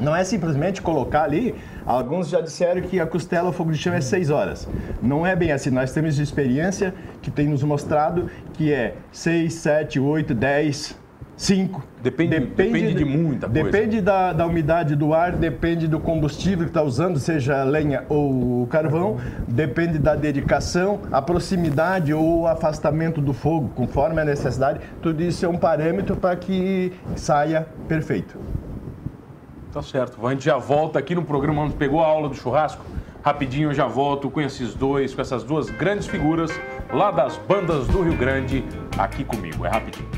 Não 0.00 0.14
é 0.14 0.24
simplesmente 0.24 0.82
colocar 0.82 1.22
ali. 1.24 1.54
Alguns 1.86 2.28
já 2.28 2.40
disseram 2.40 2.82
que 2.82 2.98
a 3.00 3.06
costela, 3.06 3.50
o 3.50 3.52
fogo 3.52 3.70
de 3.72 3.78
chão 3.78 3.94
é 3.94 4.00
6 4.00 4.30
horas. 4.30 4.68
Não 5.02 5.26
é 5.26 5.34
bem 5.36 5.52
assim. 5.52 5.70
Nós 5.70 5.92
temos 5.92 6.18
experiência 6.18 6.94
que 7.22 7.30
tem 7.30 7.48
nos 7.48 7.62
mostrado 7.62 8.30
que 8.52 8.72
é 8.72 8.94
6, 9.12 9.52
7, 9.54 10.00
8, 10.00 10.34
10, 10.34 10.98
5. 11.36 11.82
Depende- 12.02 12.38
depende 12.40 12.94
de 12.94 13.04
muita 13.04 13.48
coisa. 13.48 13.70
Depende 13.70 14.00
da, 14.00 14.32
da 14.32 14.46
umidade 14.46 14.94
do 14.94 15.12
ar, 15.12 15.32
depende 15.32 15.88
do 15.88 15.98
combustível 15.98 16.64
que 16.64 16.70
está 16.70 16.82
usando, 16.82 17.18
seja 17.18 17.64
lenha 17.64 18.04
ou 18.08 18.66
carvão, 18.68 19.16
depende 19.48 19.98
da 19.98 20.14
dedicação, 20.14 21.00
a 21.10 21.20
proximidade 21.20 22.12
ou 22.14 22.42
o 22.42 22.46
afastamento 22.46 23.20
do 23.20 23.32
fogo, 23.32 23.70
conforme 23.74 24.20
a 24.20 24.24
necessidade. 24.24 24.80
Tudo 25.02 25.22
isso 25.22 25.44
é 25.44 25.48
um 25.48 25.56
parâmetro 25.56 26.14
para 26.14 26.36
que 26.36 26.92
saia 27.16 27.66
perfeito. 27.88 28.38
Tá 29.74 29.82
certo. 29.82 30.24
A 30.24 30.30
gente 30.30 30.44
já 30.44 30.56
volta 30.56 31.00
aqui 31.00 31.16
no 31.16 31.24
programa, 31.24 31.68
pegou 31.68 32.00
a 32.00 32.06
aula 32.06 32.28
do 32.28 32.34
churrasco. 32.36 32.84
Rapidinho 33.24 33.70
eu 33.70 33.74
já 33.74 33.88
volto 33.88 34.30
com 34.30 34.40
esses 34.40 34.72
dois, 34.72 35.12
com 35.12 35.20
essas 35.20 35.42
duas 35.42 35.68
grandes 35.68 36.06
figuras 36.06 36.52
lá 36.92 37.10
das 37.10 37.36
bandas 37.38 37.88
do 37.88 38.00
Rio 38.02 38.16
Grande, 38.16 38.64
aqui 38.96 39.24
comigo. 39.24 39.66
É 39.66 39.68
rapidinho. 39.68 40.08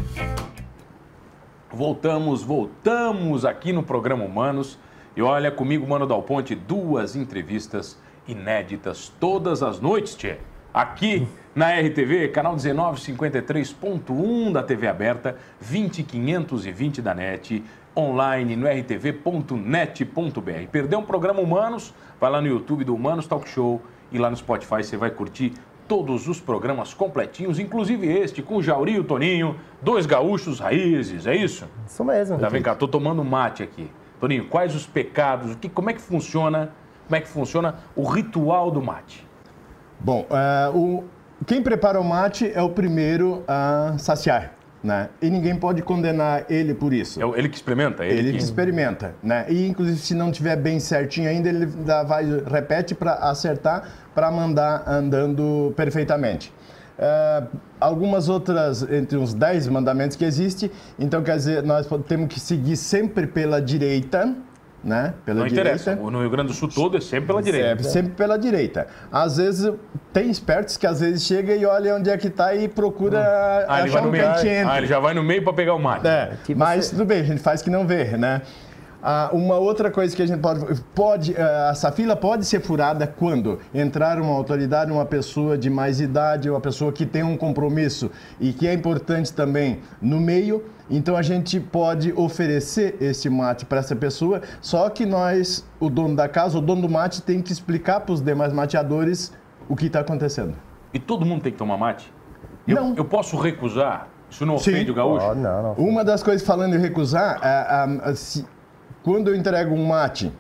Voltamos, 1.73 2.43
voltamos 2.43 3.47
aqui 3.47 3.73
no 3.73 3.83
programa 3.83 4.25
Humanos. 4.25 4.79
E 5.17 5.23
olha 5.23 5.51
comigo, 5.51 5.89
Mano 5.89 6.07
Dal 6.07 6.23
Ponte, 6.23 6.55
duas 6.55 7.17
entrevistas 7.17 7.99
inéditas 8.29 9.11
todas 9.19 9.63
as 9.63 9.81
noites, 9.81 10.15
Tchê. 10.17 10.37
Aqui 10.75 11.27
na 11.55 11.71
RTV, 11.81 12.29
canal 12.29 12.55
1953.1 12.57 14.53
da 14.53 14.63
TV 14.63 14.87
aberta, 14.87 15.39
20520 15.59 17.01
da 17.01 17.15
NET, 17.15 17.65
online 17.97 18.57
no 18.57 18.67
rtv.net.br. 18.67 20.01
Perdeu 20.71 20.99
um 20.99 21.05
programa 21.05 21.41
Humanos? 21.41 21.95
Vai 22.21 22.31
lá 22.31 22.41
no 22.41 22.47
YouTube 22.47 22.85
do 22.85 22.95
Humanos 22.95 23.27
Talk 23.27 23.49
Show 23.49 23.81
e 24.13 24.19
lá 24.19 24.31
no 24.31 24.37
Spotify 24.37 24.85
você 24.85 24.97
vai 24.97 25.11
curtir 25.11 25.55
todos 25.89 26.29
os 26.29 26.41
programas 26.41 26.93
completinhos, 26.93 27.59
inclusive 27.59 28.07
este 28.07 28.43
com 28.43 28.57
o 28.57 28.63
Jauri 28.63 28.95
e 28.95 28.99
o 28.99 29.05
Toninho, 29.05 29.57
dois 29.81 30.05
gaúchos 30.05 30.59
raízes, 30.59 31.27
é 31.27 31.35
isso? 31.37 31.69
Isso 31.87 32.05
mesmo. 32.05 32.39
Já 32.41 32.49
vem 32.49 32.63
cá, 32.63 32.75
tô 32.75 32.89
tomando 32.89 33.25
mate 33.25 33.63
aqui. 33.63 33.91
Toninho, 34.21 34.47
quais 34.47 34.75
os 34.75 34.87
pecados? 34.87 35.53
O 35.53 35.57
que, 35.57 35.69
como 35.69 35.91
é 35.91 35.93
que 35.93 36.01
funciona? 36.01 36.73
Como 37.07 37.17
é 37.17 37.21
que 37.21 37.29
funciona 37.29 37.77
o 37.95 38.05
ritual 38.05 38.71
do 38.71 38.83
mate? 38.83 39.27
Bom, 40.01 40.27
é, 40.29 40.69
o, 40.75 41.05
quem 41.47 41.63
prepara 41.63 42.01
o 42.01 42.05
mate 42.05 42.51
é 42.53 42.61
o 42.61 42.71
primeiro 42.71 43.45
a 43.47 43.95
saciar, 43.99 44.55
né? 44.87 45.09
E 45.21 45.29
ninguém 45.29 45.57
pode 45.57 45.83
condenar 45.83 46.47
ele 46.49 46.73
por 46.73 46.93
isso. 46.93 47.21
É 47.21 47.39
ele 47.39 47.49
que 47.49 47.57
experimenta? 47.57 48.05
Ele, 48.05 48.19
Ele 48.21 48.33
que... 48.33 48.39
que 48.39 48.45
experimenta, 48.45 49.15
né? 49.23 49.45
E 49.49 49.67
inclusive 49.67 49.99
se 49.99 50.15
não 50.15 50.31
tiver 50.31 50.57
bem 50.57 50.79
certinho 50.79 51.29
ainda, 51.29 51.49
ele 51.49 51.67
dá, 51.67 52.05
vai 52.05 52.25
repete 52.49 52.95
para 52.95 53.15
acertar, 53.15 53.91
para 54.15 54.31
mandar 54.31 54.85
andando 54.87 55.75
perfeitamente. 55.77 56.53
É, 56.99 57.43
algumas 57.81 58.29
outras, 58.29 58.83
entre 58.91 59.19
os 59.19 59.35
10 59.35 59.69
mandamentos 59.69 60.17
que 60.17 60.25
existe, 60.25 60.71
então 60.99 61.23
quer 61.23 61.37
dizer, 61.37 61.63
nós 61.63 61.87
temos 62.07 62.29
que 62.29 62.41
seguir 62.41 62.77
sempre 62.77 63.27
pela 63.27 63.61
direita, 63.61 64.35
né? 64.87 65.13
Pela 65.25 65.41
Não 65.41 65.47
direita. 65.49 65.71
interessa. 65.73 65.97
No 65.97 66.21
Rio 66.21 66.31
Grande 66.31 66.49
do 66.49 66.55
Sul 66.55 66.69
todo 66.69 66.97
é 66.97 67.01
sempre 67.01 67.27
pela 67.27 67.41
É, 67.41 67.43
direita. 67.43 67.83
sempre 67.83 68.13
pela 68.13 68.39
direita. 68.39 68.87
Às 69.11 69.37
vezes, 69.37 69.71
tem 70.13 70.31
espertos 70.31 70.77
que 70.77 70.87
às 70.87 71.01
vezes 71.01 71.25
chega 71.25 71.55
e 71.55 71.67
olha 71.67 71.97
onde 71.97 72.09
é 72.09 72.17
que 72.17 72.29
está 72.29 72.55
e 72.55 72.69
procura 72.69 73.19
Ah, 73.69 73.81
ele 73.81 73.89
vai 73.91 73.99
achar 73.99 74.03
no 74.03 74.09
um 74.09 74.11
meio. 74.13 74.25
Ah, 74.71 74.79
ele 74.79 74.87
já 74.87 74.99
vai 75.01 75.13
no 75.13 75.23
meio 75.25 75.43
para 75.43 75.53
pegar 75.53 75.75
o 75.75 75.79
mate. 75.79 76.07
é, 76.07 76.33
Tipo, 76.45 76.59
mas 76.61 76.87
você- 76.87 76.91
tudo 76.93 77.05
bem, 77.05 77.21
a 77.21 77.25
gente 77.25 77.41
faz 77.43 77.61
que 77.61 77.69
não 77.69 77.87
vê, 77.87 78.05
né? 78.17 78.43
Ah, 79.09 79.31
uma 79.33 79.55
outra 79.57 79.89
coisa 79.89 80.17
que 80.17 80.21
a 80.21 80.27
gente 80.27 80.41
pode, 80.41 80.83
pode 80.93 81.37
ah, 81.39 81.69
essa 81.71 81.93
fila 81.93 82.17
pode 82.17 82.45
ser 82.45 82.59
furada 82.61 83.07
quando 83.07 83.61
entrar 83.73 84.21
uma 84.21 84.33
autoridade, 84.35 84.91
uma 84.91 85.07
pessoa 85.07 85.57
de 85.57 85.71
mais 85.71 86.01
idade, 86.01 86.51
uma 86.51 86.61
pessoa 86.61 86.91
que 86.91 87.07
tem 87.07 87.23
um 87.23 87.37
compromisso 87.37 88.11
e 88.41 88.53
que 88.53 88.67
é 88.67 88.75
importante 88.75 89.33
também 89.33 89.79
no 90.03 90.19
meio. 90.19 90.65
Então 90.91 91.17
a 91.17 91.23
gente 91.23 91.61
pode 91.61 92.13
oferecer 92.15 92.97
esse 93.01 93.31
mate 93.31 93.65
para 93.65 93.79
essa 93.79 93.95
pessoa, 93.95 94.43
só 94.61 94.91
que 94.91 95.07
nós, 95.07 95.65
o 95.79 95.89
dono 95.89 96.17
da 96.17 96.29
casa, 96.29 96.59
o 96.59 96.61
dono 96.61 96.83
do 96.83 96.89
mate, 96.89 97.23
tem 97.23 97.41
que 97.41 97.53
explicar 97.53 98.01
para 98.01 98.13
os 98.13 98.21
demais 98.21 98.53
mateadores 98.53 99.33
o 99.69 99.77
que 99.77 99.87
está 99.87 100.01
acontecendo. 100.01 100.55
E 100.93 100.99
todo 100.99 101.25
mundo 101.25 101.43
tem 101.43 101.53
que 101.53 101.59
tomar 101.59 101.77
mate? 101.77 102.13
Eu, 102.67 102.75
Não. 102.75 102.95
eu 102.97 103.05
posso 103.05 103.37
recusar? 103.37 104.09
Isso 104.29 104.45
não 104.45 104.59
Sim. 104.59 104.73
ofende 104.73 104.91
o 104.91 104.95
gaúcho? 104.95 105.25
Ó, 105.25 105.35
não, 105.37 105.63
não. 105.63 105.73
Uma 105.75 106.05
das 106.05 106.21
coisas, 106.25 106.45
falando 106.45 106.75
em 106.75 106.79
recusar, 106.81 107.39
é, 107.41 108.11
é, 108.11 108.15
se- 108.17 108.45
quando 109.03 109.29
eu 109.29 109.35
entrego 109.37 109.75
um 109.75 109.87
mate, 109.87 110.33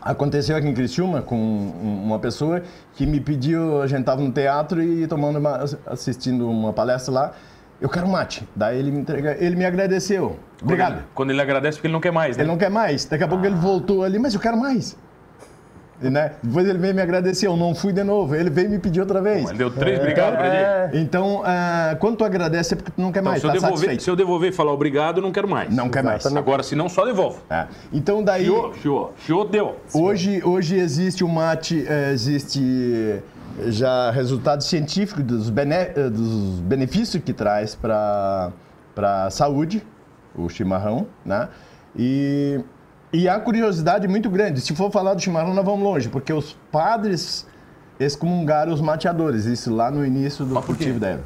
aconteceu 0.00 0.56
aqui 0.56 0.66
em 0.68 0.74
Criciúma 0.74 1.22
com 1.22 1.36
um- 1.36 2.04
uma 2.04 2.18
pessoa 2.18 2.62
que 2.94 3.06
me 3.06 3.20
pediu, 3.20 3.80
a 3.80 3.86
gente 3.86 4.00
estava 4.00 4.20
no 4.20 4.32
teatro 4.32 4.82
e 4.82 5.06
tomando 5.06 5.38
uma- 5.38 5.64
assistindo 5.86 6.48
uma 6.50 6.72
palestra 6.72 7.12
lá, 7.14 7.32
eu 7.80 7.88
quero 7.88 8.08
mate. 8.08 8.48
Daí 8.54 8.78
ele 8.78 8.90
me 8.90 8.98
entrega, 9.00 9.36
ele 9.38 9.56
me 9.56 9.64
agradeceu. 9.64 10.36
Quando 10.58 10.62
Obrigado. 10.62 10.92
ele- 10.94 11.02
Quando 11.14 11.30
ele 11.30 11.40
agradece 11.40 11.76
porque 11.78 11.86
ele 11.86 11.92
não 11.94 12.00
quer 12.00 12.12
mais, 12.12 12.36
né? 12.36 12.42
Ele 12.42 12.50
não 12.50 12.58
quer 12.58 12.70
mais. 12.70 13.04
Daqui 13.04 13.24
a 13.24 13.28
pouco 13.28 13.44
ele 13.44 13.54
voltou 13.56 14.02
ali, 14.04 14.18
mas 14.18 14.34
eu 14.34 14.40
quero 14.40 14.56
mais. 14.56 14.96
Né? 16.10 16.32
Depois 16.42 16.66
ele 16.68 16.78
veio 16.78 16.94
me 16.94 17.00
agradecer, 17.02 17.46
eu 17.46 17.56
não 17.56 17.74
fui 17.74 17.92
de 17.92 18.02
novo. 18.02 18.34
Ele 18.34 18.50
veio 18.50 18.68
me 18.70 18.78
pedir 18.78 19.00
outra 19.00 19.20
vez. 19.20 19.48
Ele 19.48 19.58
deu 19.58 19.70
três 19.70 19.98
obrigado 19.98 20.36
pra 20.36 20.46
ele. 20.46 20.56
É, 20.56 20.90
Então, 21.00 21.42
ah, 21.44 21.96
quando 22.00 22.16
tu 22.16 22.24
agradece 22.24 22.74
é 22.74 22.76
porque 22.76 22.90
tu 22.90 23.00
não 23.00 23.12
quer 23.12 23.20
Então, 23.20 23.30
mais, 23.32 23.40
se, 23.40 23.46
eu 23.46 23.50
tá 23.50 23.54
devolver, 23.54 23.76
satisfeito. 23.78 24.02
se 24.02 24.10
eu 24.10 24.16
devolver 24.16 24.50
e 24.50 24.52
falar 24.52 24.72
obrigado, 24.72 25.18
eu 25.18 25.22
não 25.22 25.32
quero 25.32 25.48
mais. 25.48 25.72
Não 25.74 25.88
quer 25.88 26.02
mais. 26.02 26.24
Agora, 26.26 26.62
se 26.62 26.74
não, 26.74 26.88
só 26.88 27.04
devolvo. 27.04 27.40
É. 27.50 27.66
Então 27.92 28.22
daí, 28.22 28.44
Chiou, 28.44 28.74
chiou, 28.74 29.14
chiou, 29.18 29.48
deu. 29.48 29.76
hoje, 29.94 30.42
hoje 30.44 30.76
existe 30.76 31.22
o 31.24 31.28
mate, 31.28 31.84
eh, 31.88 32.10
existe 32.12 33.20
já 33.66 34.10
resultado 34.10 34.62
científico 34.62 35.22
dos, 35.22 35.50
bene- 35.50 35.74
eh, 35.94 36.08
dos 36.10 36.60
benefícios 36.60 37.22
que 37.22 37.32
traz 37.32 37.74
para 37.74 38.50
a 38.96 39.30
saúde, 39.30 39.82
o 40.34 40.48
chimarrão, 40.48 41.06
né? 41.24 41.48
E, 41.96 42.60
e 43.12 43.28
há 43.28 43.38
curiosidade 43.38 44.08
muito 44.08 44.30
grande. 44.30 44.60
Se 44.60 44.74
for 44.74 44.90
falar 44.90 45.14
do 45.14 45.20
chimarrão, 45.20 45.54
nós 45.54 45.64
vamos 45.64 45.82
longe, 45.82 46.08
porque 46.08 46.32
os 46.32 46.56
padres 46.70 47.46
excomungaram 48.00 48.72
os 48.72 48.80
mateadores, 48.80 49.44
isso 49.44 49.72
lá 49.72 49.90
no 49.90 50.04
início 50.04 50.44
do 50.44 50.60
cultivo 50.62 50.98
da 50.98 51.08
erva. 51.08 51.24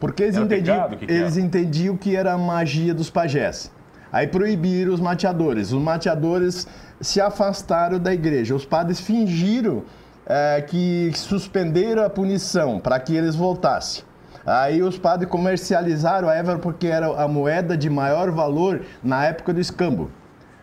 Porque 0.00 0.24
eles, 0.24 0.34
Era 0.34 0.44
entendiam, 0.44 0.76
pecado? 0.76 0.94
O 0.94 0.98
que 0.98 1.06
que 1.06 1.12
eles 1.12 1.36
era? 1.36 1.46
entendiam 1.46 1.96
que 1.96 2.16
era 2.16 2.32
a 2.32 2.38
magia 2.38 2.92
dos 2.92 3.08
pajés. 3.08 3.70
Aí 4.12 4.26
proibiram 4.26 4.92
os 4.92 5.00
mateadores. 5.00 5.72
Os 5.72 5.80
mateadores 5.80 6.66
se 7.00 7.20
afastaram 7.20 8.00
da 8.00 8.12
igreja. 8.12 8.54
Os 8.54 8.66
padres 8.66 9.00
fingiram 9.00 9.84
eh, 10.26 10.64
que 10.68 11.12
suspenderam 11.14 12.04
a 12.04 12.10
punição 12.10 12.80
para 12.80 12.98
que 12.98 13.14
eles 13.14 13.36
voltassem. 13.36 14.02
Aí 14.44 14.82
os 14.82 14.98
padres 14.98 15.30
comercializaram 15.30 16.28
a 16.28 16.34
erva 16.34 16.58
porque 16.58 16.88
era 16.88 17.06
a 17.22 17.28
moeda 17.28 17.76
de 17.76 17.88
maior 17.88 18.30
valor 18.32 18.82
na 19.04 19.24
época 19.24 19.54
do 19.54 19.60
escambo. 19.60 20.10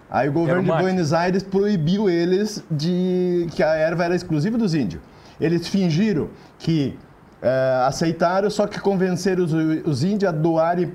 Aí 0.09 0.27
o 0.27 0.31
governo 0.31 0.73
o 0.73 0.75
de. 0.75 0.81
Buenos 0.81 1.13
Aires 1.13 1.43
proibiu 1.43 2.09
eles 2.09 2.63
de 2.69 3.47
que 3.51 3.61
a 3.61 3.75
erva 3.75 4.05
era 4.05 4.15
exclusiva 4.15 4.57
dos 4.57 4.73
índios. 4.73 5.01
Eles 5.39 5.67
fingiram 5.67 6.29
que 6.57 6.97
eh, 7.41 7.83
aceitaram, 7.85 8.49
só 8.49 8.67
que 8.67 8.79
convenceram 8.79 9.43
os, 9.43 9.53
os 9.53 10.03
índios 10.03 10.29
a 10.29 10.31
doarem 10.31 10.93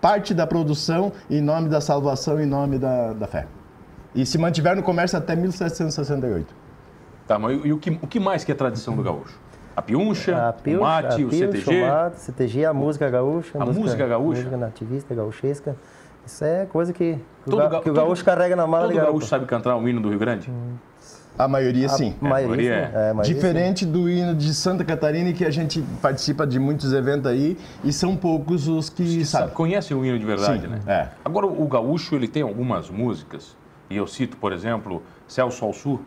parte 0.00 0.34
da 0.34 0.46
produção 0.46 1.12
em 1.30 1.40
nome 1.40 1.68
da 1.68 1.80
salvação, 1.80 2.40
em 2.40 2.46
nome 2.46 2.78
da, 2.78 3.12
da 3.12 3.26
fé. 3.26 3.46
E 4.14 4.26
se 4.26 4.38
mantiveram 4.38 4.76
no 4.76 4.82
comércio 4.82 5.16
até 5.16 5.36
1768. 5.36 6.54
Tá, 7.26 7.38
mas 7.38 7.60
e 7.64 7.72
o 7.72 7.78
que, 7.78 7.90
o 8.02 8.06
que 8.06 8.20
mais 8.20 8.44
que 8.44 8.52
é 8.52 8.54
tradição 8.54 8.94
do 8.96 9.02
gaúcho? 9.02 9.38
A 9.76 9.82
piuncha, 9.82 10.48
A 10.48 10.52
pilcha, 10.54 10.80
o 10.80 10.82
mate, 10.82 11.06
a 11.06 11.26
o 11.26 11.28
pilcha, 11.28 11.52
CTG. 11.52 11.82
o 11.82 11.86
mate, 11.86 12.20
CTG, 12.20 12.64
a 12.64 12.72
música 12.72 13.10
gaúcha. 13.10 13.58
A 13.60 13.66
música 13.66 14.06
gaúcha? 14.06 14.38
Música 14.40 14.56
nativista, 14.56 15.14
gauchesca. 15.14 15.76
Isso 16.26 16.44
é 16.44 16.66
coisa 16.66 16.92
que, 16.92 17.18
Todo 17.44 17.54
o, 17.54 17.68
ga- 17.68 17.68
que 17.68 17.76
o 17.90 17.94
todo- 17.94 17.94
gaúcho 17.94 18.24
carrega 18.24 18.56
na 18.56 18.66
mala 18.66 18.88
Todo 18.88 18.96
gaúcho 18.96 19.26
sabe 19.28 19.46
cantar 19.46 19.76
o 19.76 19.88
hino 19.88 20.00
do 20.00 20.08
Rio 20.10 20.18
Grande? 20.18 20.50
A 21.38 21.46
maioria 21.46 21.88
sim. 21.90 22.14
A 22.20 22.24
maioria, 22.28 22.48
maioria 22.48 22.90
sim. 22.90 22.96
é. 22.96 23.06
É, 23.06 23.10
a 23.10 23.14
maioria, 23.14 23.34
Diferente 23.34 23.86
do 23.86 24.08
hino 24.08 24.34
de 24.34 24.54
Santa 24.54 24.84
Catarina, 24.84 25.32
que 25.34 25.44
a 25.44 25.50
gente 25.50 25.82
participa 26.00 26.46
de 26.46 26.58
muitos 26.58 26.92
eventos 26.94 27.30
aí, 27.30 27.58
e 27.84 27.92
são 27.92 28.16
poucos 28.16 28.66
os 28.68 28.88
que 28.88 29.04
Que 29.04 29.24
sabe, 29.24 29.42
sabem. 29.44 29.54
conhecem 29.54 29.94
o 29.96 30.04
hino 30.04 30.18
de 30.18 30.24
verdade, 30.24 30.62
Sim, 30.62 30.68
né? 30.68 30.80
é. 30.86 31.08
Agora, 31.24 31.46
o 31.46 31.68
gaúcho, 31.68 32.14
ele 32.14 32.26
tem 32.26 32.42
algumas 32.42 32.88
músicas, 32.88 33.54
e 33.90 33.96
eu 33.96 34.06
cito, 34.06 34.36
por 34.38 34.50
exemplo, 34.52 35.02
Celso 35.28 35.62
ao 35.64 35.74
Sul, 35.74 36.00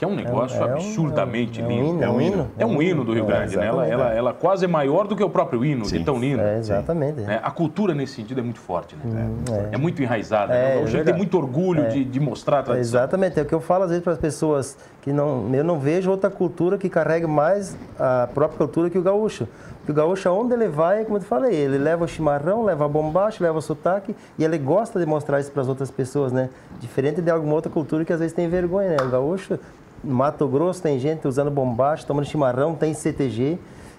que 0.00 0.04
é 0.06 0.08
um 0.08 0.14
negócio 0.14 0.56
é 0.56 0.64
um- 0.64 0.72
absurdamente 0.72 1.60
é 1.60 1.64
um 1.64 1.68
lindo. 1.68 1.88
hino, 1.88 2.02
é 2.02 2.08
um 2.08 2.20
hino. 2.22 2.50
É 2.56 2.64
um 2.64 2.80
hino 2.80 3.04
do 3.04 3.12
Rio 3.12 3.24
É, 3.24 3.26
Grande, 3.26 3.58
né? 3.58 3.66
Ela, 3.66 3.86
ela, 3.86 4.14
ela 4.14 4.32
quase 4.32 4.64
é 4.64 4.68
maior 4.68 5.06
do 5.06 5.14
que 5.14 5.22
o 5.22 5.28
próprio 5.28 5.62
hino, 5.62 5.82
de 5.82 5.90
Sim. 5.90 6.04
tão 6.04 6.18
lindo. 6.18 6.40
É, 6.40 6.56
exatamente. 6.56 7.20
né? 7.20 7.38
A 7.42 7.50
cultura 7.50 7.92
nesse 7.92 8.14
sentido 8.14 8.40
é 8.40 8.42
muito 8.42 8.60
forte, 8.60 8.96
né? 8.96 9.28
é. 9.70 9.74
é. 9.74 9.76
muito 9.76 10.02
enraizada. 10.02 10.54
É, 10.54 10.82
né? 10.82 10.90
O 10.90 10.96
é 10.96 11.04
tem 11.04 11.12
muito 11.12 11.36
orgulho 11.36 11.86
de, 11.90 12.02
de 12.02 12.18
mostrar 12.18 12.60
a 12.60 12.62
tradição. 12.62 12.98
Exatamente, 12.98 13.38
é 13.38 13.42
o 13.42 13.44
que 13.44 13.54
eu 13.54 13.60
falo 13.60 13.84
às 13.84 13.90
vezes 13.90 14.02
para 14.02 14.14
as 14.14 14.18
pessoas 14.18 14.78
que 15.02 15.12
não, 15.12 15.54
eu 15.54 15.62
não 15.62 15.78
vejo 15.78 16.10
outra 16.10 16.30
cultura 16.30 16.78
que 16.78 16.88
carregue 16.88 17.26
mais 17.26 17.76
a 17.98 18.26
própria 18.32 18.56
cultura 18.56 18.88
que 18.88 18.96
o 18.96 19.02
gaúcho. 19.02 19.46
Porque 19.80 19.92
o 19.92 19.94
gaúcho, 19.94 20.28
aonde 20.30 20.54
ele 20.54 20.68
vai, 20.68 21.04
como 21.04 21.18
eu 21.18 21.20
te 21.20 21.26
falei, 21.26 21.54
ele 21.54 21.76
leva 21.76 22.04
o 22.04 22.08
chimarrão, 22.08 22.64
leva 22.64 22.86
a 22.86 22.88
bombacha, 22.88 23.44
leva 23.44 23.58
o 23.58 23.62
sotaque 23.62 24.16
e 24.38 24.44
ele 24.44 24.56
gosta 24.56 24.98
de 24.98 25.04
mostrar 25.04 25.40
isso 25.40 25.50
para 25.52 25.60
as 25.60 25.68
outras 25.68 25.90
pessoas, 25.90 26.32
né? 26.32 26.48
Diferente 26.80 27.20
de 27.20 27.30
alguma 27.30 27.54
outra 27.54 27.70
cultura 27.70 28.02
que 28.02 28.12
às 28.14 28.18
vezes 28.20 28.34
tem 28.34 28.48
vergonha, 28.48 28.90
né? 28.90 28.96
O 29.02 29.10
gaúcho, 29.10 29.58
no 30.02 30.14
Mato 30.14 30.46
Grosso 30.48 30.82
tem 30.82 30.98
gente 30.98 31.26
usando 31.26 31.50
bombacha, 31.50 32.06
tomando 32.06 32.26
chimarrão, 32.26 32.74
tem 32.74 32.94
CTG. 32.94 33.58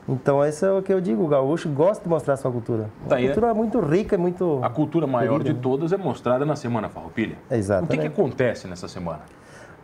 Então, 0.09 0.43
isso 0.45 0.65
é 0.65 0.71
o 0.71 0.81
que 0.81 0.91
eu 0.91 0.99
digo, 0.99 1.23
o 1.23 1.27
gaúcho 1.27 1.69
gosta 1.69 2.03
de 2.03 2.09
mostrar 2.09 2.33
a 2.33 2.37
sua 2.37 2.51
cultura. 2.51 2.89
Tá 3.07 3.17
aí, 3.17 3.27
cultura 3.27 3.53
muito 3.53 3.79
rica, 3.79 4.17
muito... 4.17 4.59
A 4.63 4.69
cultura 4.69 5.05
maior 5.05 5.37
Querida, 5.39 5.53
de 5.53 5.59
todas 5.59 5.93
é 5.93 5.97
mostrada 5.97 6.45
na 6.45 6.55
Semana 6.55 6.89
Farroupilha. 6.89 7.37
Exatamente. 7.49 7.93
O 7.93 8.01
que, 8.01 8.09
que 8.09 8.19
acontece 8.19 8.67
nessa 8.67 8.87
semana? 8.87 9.19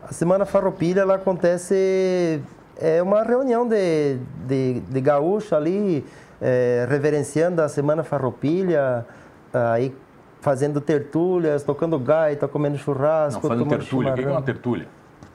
A 0.03 0.11
Semana 0.11 0.45
Farroupilha 0.45 1.01
ela 1.01 1.15
acontece 1.15 2.41
é 2.79 3.01
uma 3.01 3.23
reunião 3.23 3.67
de, 3.67 4.17
de, 4.47 4.79
de 4.81 5.01
gaúcho 5.01 5.55
ali 5.55 6.05
é, 6.41 6.85
reverenciando 6.89 7.61
a 7.61 7.69
Semana 7.69 8.03
Farroupilha, 8.03 9.05
aí 9.53 9.93
fazendo 10.41 10.79
tertúlias, 10.79 11.63
tocando 11.63 11.97
gaita, 11.99 12.47
comendo 12.47 12.75
Não, 12.75 12.83
churrasco, 12.83 13.41
fazendo 13.41 13.65
tomando 13.65 13.79
tertúlia. 13.79 14.13
O 14.13 14.15
que 14.15 14.23
é 14.23 14.29
uma 14.29 14.41
tertúlia? 14.41 14.87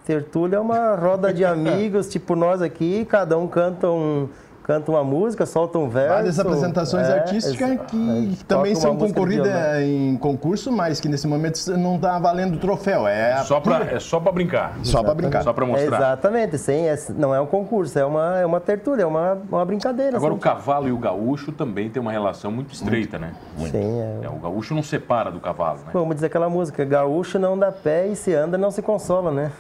Tertúlia 0.04 0.56
é 0.56 0.60
uma 0.60 0.94
roda 0.96 1.32
de 1.32 1.44
amigos, 1.46 2.08
tipo 2.08 2.34
nós 2.34 2.60
aqui, 2.62 3.04
cada 3.04 3.36
um 3.38 3.46
canta 3.46 3.88
um 3.88 4.28
canta 4.64 4.92
uma 4.92 5.02
música, 5.02 5.44
solta 5.44 5.76
um 5.76 5.88
verso. 5.88 6.14
Várias 6.14 6.38
apresentações 6.38 7.08
é, 7.08 7.14
artísticas 7.14 7.68
exa- 7.68 7.84
que 7.84 8.30
é, 8.40 8.44
também 8.46 8.76
são 8.76 8.96
concorridas 8.96 9.52
em 9.82 10.16
concurso, 10.16 10.70
mas 10.70 11.00
que 11.00 11.08
nesse 11.08 11.26
momento 11.26 11.58
não 11.76 11.96
está 11.96 12.16
valendo 12.20 12.56
troféu. 12.60 13.04
É 13.08 13.38
Só 13.38 13.58
pra, 13.58 13.78
é 13.92 13.98
só 13.98 14.20
para 14.20 14.30
brincar. 14.30 14.78
só 14.84 15.02
para 15.02 15.14
brincar. 15.14 15.42
Só 15.42 15.52
para 15.52 15.66
mostrar. 15.66 15.96
Exatamente, 15.96 16.58
sim, 16.58 16.86
é- 16.86 16.96
não 17.10 17.34
é 17.34 17.40
um 17.40 17.46
concurso, 17.46 17.98
é 17.98 18.04
uma, 18.04 18.38
é 18.38 18.46
uma 18.46 18.60
tertúlia, 18.60 19.02
é 19.02 19.06
uma, 19.06 19.36
uma 19.50 19.64
brincadeira. 19.64 20.16
Agora, 20.16 20.32
o 20.32 20.36
assim. 20.36 20.44
cavalo 20.44 20.86
e 20.86 20.92
o 20.92 20.96
gaúcho 20.98 21.50
também 21.50 21.90
tem 21.90 22.00
uma 22.00 22.12
relação 22.12 22.52
muito 22.52 22.72
estreita, 22.72 23.18
né? 23.18 23.32
Sim, 23.68 24.00
é. 24.00 24.26
É, 24.26 24.28
o 24.28 24.36
gaúcho 24.38 24.76
não 24.76 24.82
separa 24.84 25.32
do 25.32 25.40
cavalo, 25.40 25.78
né? 25.78 25.90
Vamos 25.92 26.14
dizer 26.14 26.26
aquela 26.26 26.48
música, 26.48 26.84
gaúcho 26.84 27.36
não 27.36 27.58
dá 27.58 27.72
pé 27.72 28.06
e 28.06 28.14
se 28.14 28.32
anda 28.32 28.56
não 28.56 28.70
se 28.70 28.80
consola, 28.80 29.32
né? 29.32 29.50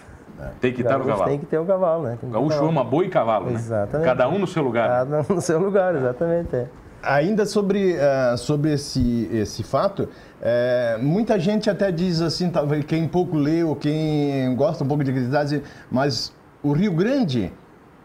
Tem 0.60 0.72
que 0.72 0.82
estar 0.82 0.98
no 0.98 1.04
cavalo. 1.04 1.30
Tem 1.30 1.38
que 1.38 1.46
ter 1.46 1.58
o 1.58 1.64
cavalo, 1.64 2.04
né? 2.04 2.18
Gaúcho 2.22 2.50
cavalo. 2.50 2.68
ama 2.68 2.84
boi 2.84 3.06
e 3.06 3.08
cavalo, 3.08 3.46
né? 3.46 3.54
Exatamente. 3.54 4.06
Cada 4.06 4.28
um 4.28 4.38
no 4.38 4.46
seu 4.46 4.62
lugar. 4.62 4.88
Cada 4.88 5.20
um 5.20 5.34
no 5.36 5.40
seu 5.40 5.58
lugar, 5.58 5.94
exatamente. 5.94 6.56
É. 6.56 6.66
Ainda 7.02 7.44
sobre, 7.44 7.98
ah, 7.98 8.36
sobre 8.36 8.72
esse, 8.74 9.28
esse 9.32 9.64
fato, 9.64 10.08
eh, 10.40 10.96
muita 11.00 11.38
gente 11.38 11.68
até 11.68 11.90
diz 11.90 12.20
assim, 12.20 12.50
quem 12.86 13.08
pouco 13.08 13.36
lê 13.36 13.64
ou 13.64 13.74
quem 13.74 14.54
gosta 14.54 14.84
um 14.84 14.86
pouco 14.86 15.02
de 15.02 15.10
criticidade, 15.10 15.62
mas 15.90 16.32
o 16.62 16.72
Rio 16.72 16.92
Grande, 16.92 17.52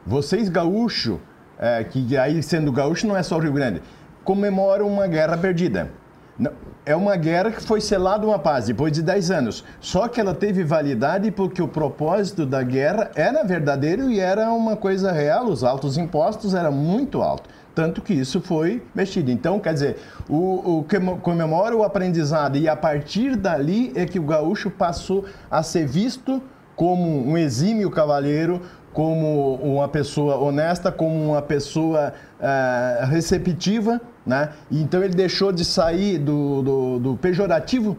vocês 0.04 0.50
gaúcho, 0.50 1.20
eh, 1.60 1.84
que 1.84 2.18
aí 2.18 2.42
sendo 2.42 2.72
gaúcho 2.72 3.06
não 3.06 3.16
é 3.16 3.22
só 3.22 3.38
o 3.38 3.40
Rio 3.40 3.54
Grande, 3.54 3.84
comemoram 4.24 4.88
uma 4.88 5.06
guerra 5.06 5.38
perdida. 5.38 5.92
Não, 6.38 6.52
É 6.88 6.96
uma 6.96 7.18
guerra 7.18 7.52
que 7.52 7.62
foi 7.62 7.82
selada 7.82 8.26
uma 8.26 8.40
paz 8.40 8.68
depois 8.68 8.94
de 8.94 9.02
10 9.02 9.30
anos. 9.30 9.62
Só 9.82 10.08
que 10.08 10.22
ela 10.22 10.34
teve 10.34 10.64
validade 10.64 11.30
porque 11.32 11.62
o 11.62 11.68
propósito 11.68 12.46
da 12.46 12.64
guerra 12.64 13.12
era 13.14 13.44
verdadeiro 13.44 14.10
e 14.10 14.22
era 14.22 14.54
uma 14.54 14.78
coisa 14.78 15.12
real. 15.12 15.48
Os 15.48 15.66
altos 15.66 15.98
impostos 15.98 16.54
eram 16.54 16.72
muito 16.72 17.22
altos. 17.22 17.52
Tanto 17.76 18.02
que 18.02 18.14
isso 18.14 18.40
foi 18.40 18.82
mexido. 18.96 19.30
Então, 19.30 19.60
quer 19.60 19.74
dizer, 19.74 19.98
o, 20.30 20.78
o 20.80 20.86
comemora 21.22 21.76
o 21.76 21.84
aprendizado 21.84 22.56
e 22.58 22.70
a 22.70 22.76
partir 22.78 23.36
dali 23.36 23.92
é 23.94 24.06
que 24.06 24.18
o 24.18 24.24
gaúcho 24.24 24.72
passou 24.72 25.26
a 25.52 25.62
ser 25.62 25.86
visto 25.86 26.42
como 26.74 27.28
um 27.28 27.38
exímio 27.38 27.92
cavaleiro, 27.92 28.62
como 28.94 29.56
uma 29.56 29.90
pessoa 29.90 30.38
honesta, 30.38 30.90
como 30.90 31.32
uma 31.32 31.42
pessoa 31.42 32.14
ah, 32.40 33.06
receptiva, 33.10 34.00
né? 34.28 34.52
Então 34.70 35.02
ele 35.02 35.16
deixou 35.16 35.52
de 35.52 35.64
sair 35.64 36.20
do, 36.20 36.62
do, 36.62 37.00
do 37.00 37.18
pejorativo 37.18 37.98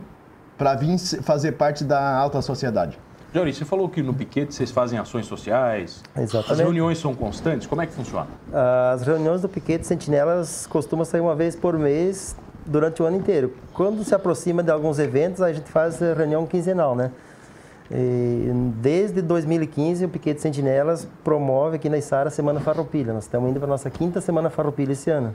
para 0.56 0.74
vir 0.74 0.98
fazer 1.22 1.52
parte 1.52 1.82
da 1.82 2.16
alta 2.16 2.42
sociedade. 2.42 2.98
Jauri, 3.32 3.52
você 3.52 3.64
falou 3.64 3.88
que 3.88 4.02
no 4.02 4.14
piquete 4.14 4.54
vocês 4.54 4.70
fazem 4.70 4.98
ações 4.98 5.26
sociais. 5.26 6.02
Exatamente. 6.16 6.52
As 6.52 6.58
reuniões 6.58 6.98
são 6.98 7.14
constantes. 7.14 7.66
Como 7.66 7.82
é 7.82 7.86
que 7.86 7.92
funciona? 7.92 8.26
As 8.92 9.02
reuniões 9.02 9.42
do 9.42 9.48
Piquete 9.48 9.86
Sentinelas 9.86 10.66
costumam 10.66 11.04
sair 11.04 11.20
uma 11.20 11.34
vez 11.34 11.54
por 11.54 11.78
mês 11.78 12.34
durante 12.64 13.02
o 13.02 13.06
ano 13.06 13.16
inteiro. 13.16 13.54
Quando 13.74 14.02
se 14.02 14.14
aproxima 14.14 14.62
de 14.62 14.70
alguns 14.70 14.98
eventos, 14.98 15.42
a 15.42 15.52
gente 15.52 15.70
faz 15.70 16.00
reunião 16.00 16.46
quinzenal, 16.46 16.96
né? 16.96 17.10
E 17.90 18.50
desde 18.76 19.22
2015, 19.22 20.06
o 20.06 20.08
Piquete 20.08 20.40
Sentinelas 20.40 21.06
promove 21.22 21.76
aqui 21.76 21.88
na 21.88 21.96
Isara 21.98 22.28
a 22.28 22.30
Semana 22.30 22.60
Farroupilha. 22.60 23.12
Nós 23.12 23.24
estamos 23.24 23.50
indo 23.50 23.58
para 23.58 23.68
a 23.68 23.70
nossa 23.70 23.90
quinta 23.90 24.20
Semana 24.20 24.50
Farroupilha 24.50 24.92
esse 24.92 25.10
ano. 25.10 25.34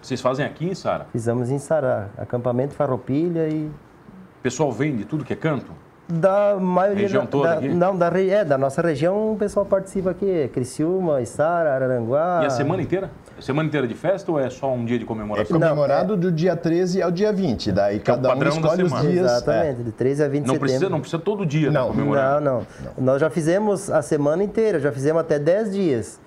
Vocês 0.00 0.20
fazem 0.20 0.44
aqui 0.46 0.66
em 0.68 0.74
Sara? 0.74 1.06
Fizemos 1.12 1.50
em 1.50 1.58
Sará, 1.58 2.08
acampamento 2.16 2.74
Farroupilha 2.74 3.48
e 3.48 3.66
O 3.66 4.42
pessoal 4.42 4.70
vende 4.72 5.04
tudo 5.04 5.24
que 5.24 5.32
é 5.32 5.36
canto? 5.36 5.72
da 6.10 6.56
maioria 6.58 7.02
Região 7.02 7.24
da, 7.24 7.28
toda 7.30 7.48
da- 7.48 7.54
aqui? 7.58 7.68
não 7.68 7.94
da, 7.94 8.06
é, 8.18 8.42
da 8.42 8.56
nossa 8.56 8.80
região 8.80 9.32
o 9.34 9.36
pessoal 9.36 9.66
participa 9.66 10.08
aqui, 10.12 10.48
Criciúma, 10.54 11.20
Içara, 11.20 11.74
Araranguá. 11.74 12.40
E 12.44 12.46
a 12.46 12.50
semana 12.50 12.80
inteira? 12.80 13.10
A 13.38 13.42
semana 13.42 13.68
inteira 13.68 13.86
de 13.86 13.94
festa 13.94 14.32
ou 14.32 14.40
é 14.40 14.48
só 14.48 14.72
um 14.72 14.86
dia 14.86 14.96
de 14.96 15.04
É 15.04 15.06
comemoração? 15.06 15.60
comemorado 15.60 16.16
do 16.16 16.32
dia 16.32 16.56
13 16.56 17.02
ao 17.02 17.10
dia 17.10 17.30
20. 17.30 17.70
Daí 17.72 18.00
cada 18.00 18.26
um 18.26 18.32
é 18.32 18.34
padrão 18.36 18.52
da 18.52 18.56
escolhe 18.68 18.82
os 18.84 18.88
semana. 18.88 19.10
dias. 19.10 19.26
é. 19.30 19.34
Exatamente, 19.36 19.82
de 19.82 19.92
13 19.92 20.22
a 20.24 20.28
20 20.28 20.32
de 20.32 20.46
Não 20.46 20.54
setembro. 20.54 20.60
precisa, 20.70 20.88
não 20.88 21.00
precisa 21.00 21.18
todo 21.22 21.44
dia 21.44 21.70
Não, 21.70 21.88
tá 21.88 21.92
comemorando. 21.92 22.40
Não, 22.42 22.54
não, 22.60 22.66
Nós 23.04 23.20
já 23.20 23.28
fizemos 23.28 23.90
a 23.90 24.00
semana 24.00 24.42
inteira, 24.42 24.80
já 24.80 24.90
fizemos 24.90 25.20
até 25.20 25.38
10 25.38 25.72
dias. 25.74 26.18